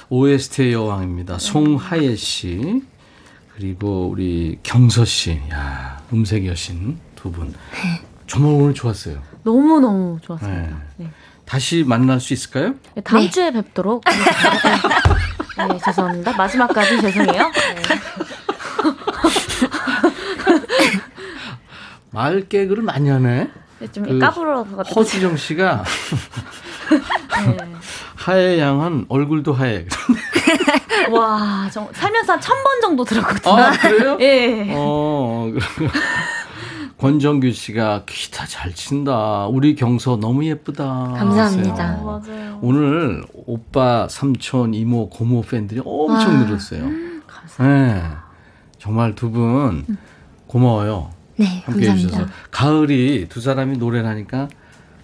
[0.09, 1.37] OST의 여왕입니다.
[1.37, 2.81] 송하예 씨,
[3.55, 7.53] 그리고 우리 경서 씨, 야 음색 여신 두 분.
[8.25, 9.21] 정말 오늘 좋았어요.
[9.43, 10.61] 너무 너무 좋았습니다.
[10.61, 10.75] 네.
[10.97, 11.11] 네.
[11.49, 12.75] 다시 만날 수 있을까요?
[12.93, 13.29] 네, 다음 네.
[13.31, 14.03] 주에 뵙도록.
[15.57, 16.33] 네, 네, 죄송합니다.
[16.37, 17.51] 마지막까지 죄송해요.
[17.51, 17.81] 네.
[22.11, 23.49] 말 개그를 많이 하네.
[23.79, 24.93] 네, 좀그 까불어 같은.
[24.93, 25.83] 허수정 씨가
[27.45, 27.57] 네.
[28.15, 29.85] 하얘 양은 얼굴도 하얘.
[31.11, 33.55] 와, 정, 살면서 한 천 번 정도 들었거든요.
[33.55, 34.17] 아 그래요?
[34.19, 34.67] 예.
[34.75, 35.51] 어.
[36.99, 39.47] 권정규 씨가 기타 잘 친다.
[39.47, 40.85] 우리 경서 너무 예쁘다.
[41.17, 41.97] 감사합니다.
[42.03, 42.59] 맞아요.
[42.61, 46.43] 오늘 오빠, 삼촌, 이모, 고모 팬들이 엄청 와.
[46.45, 46.89] 늘었어요.
[47.59, 48.01] 네.
[48.79, 49.85] 정말 두 분
[50.47, 51.11] 고마워요.
[51.37, 52.17] 네, 함께 감사합니다.
[52.17, 52.25] 해주셔서.
[52.51, 54.49] 가을이 두 사람이 노래를 하니까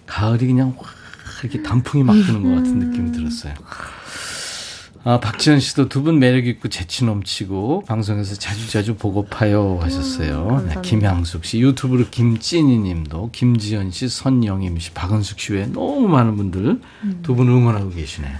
[0.06, 0.92] 가을이 그냥 확
[1.42, 3.54] 이렇게 단풍이 막 드는 것 같은 느낌이 들었어요.
[5.08, 10.36] 아, 박지현 씨도 두 분 매력 있고 재치 넘치고 방송에서 자주 자주 보고파요 하셨어요.
[10.40, 10.80] 네, 감사합니다.
[10.82, 16.80] 김향숙 씨, 유튜브로 김찐이 님도 김지연 씨, 선영임 씨, 박은숙 씨 외에 너무 많은 분들
[17.22, 18.32] 두분 응원하고 계시네요.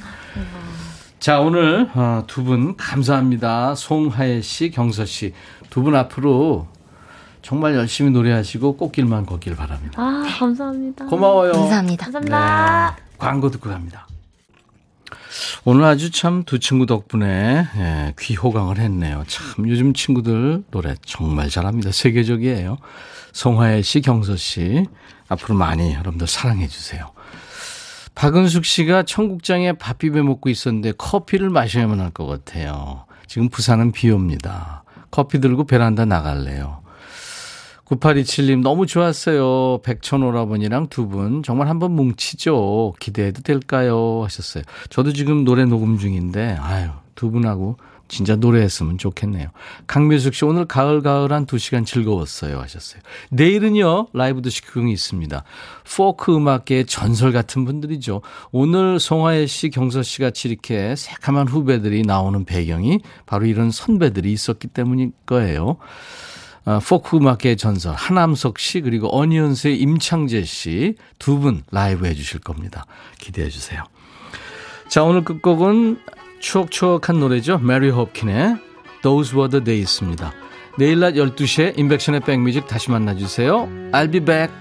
[1.21, 3.75] 자, 오늘 어, 두분 감사합니다.
[3.77, 5.33] 송하예 씨, 경서 씨.
[5.71, 6.67] 두 분 앞으로
[7.43, 10.03] 정말 열심히 노래하시고 꽃길만 걷길 바랍니다.
[10.03, 11.07] 아, 감사합니다.
[11.07, 11.53] 고마워요.
[11.53, 12.05] 감사합니다.
[12.07, 12.97] 감사합니다.
[12.99, 14.07] 네, 광고 듣고 갑니다.
[15.65, 19.25] 오늘 아주 참 두 친구 덕분에 예, 귀호강을 했네요.
[19.27, 21.91] 참 요즘 친구들 노래 정말 잘합니다.
[21.93, 22.79] 세계적이에요.
[23.33, 24.87] 송하예 씨, 경서 씨
[25.29, 27.11] 앞으로 많이 여러분들 사랑해 주세요.
[28.15, 33.05] 박은숙 씨가 청국장에 밥 비벼 먹고 있었는데 커피를 마셔야만 할 것 같아요.
[33.27, 34.85] 지금 부산은 비 옵니다.
[35.11, 36.81] 커피 들고 베란다 나갈래요.
[37.87, 39.79] 9827님 너무 좋았어요.
[39.83, 42.95] 백천 오라버니랑 두 분 정말 한번 뭉치죠.
[42.99, 44.23] 기대해도 될까요?
[44.25, 44.65] 하셨어요.
[44.91, 47.77] 저도 지금 노래 녹음 중인데 아유 두 분하고
[48.09, 49.49] 진짜 노래했으면 좋겠네요.
[49.87, 53.01] 강미숙 씨 오늘 가을 가을한 두 시간 즐거웠어요 하셨어요.
[53.31, 55.45] 내일은요 라이브 도시극이 있습니다.
[55.97, 58.21] 포크 음악계의 전설 같은 분들이죠.
[58.53, 64.69] 오늘 송하예 씨, 경서 씨 같이 이렇게 새카만 후배들이 나오는 배경이 바로 이런 선배들이 있었기
[64.69, 65.77] 때문일 거예요.
[66.67, 72.85] 어, 포크 음악계의 전설 하남석 씨 그리고 어니언스의 임창제 씨 두 분 라이브 해주실 겁니다.
[73.19, 73.83] 기대해 주세요.
[74.89, 75.99] 자 오늘 끝곡은
[76.41, 77.59] 추억추억한 노래죠.
[77.59, 78.57] 메리 홉킨의
[79.03, 80.33] Those Were the Days입니다.
[80.79, 83.69] 내일 낮 12시에 임백천의 백뮤직 다시 만나주세요.
[83.93, 84.53] I'll be back.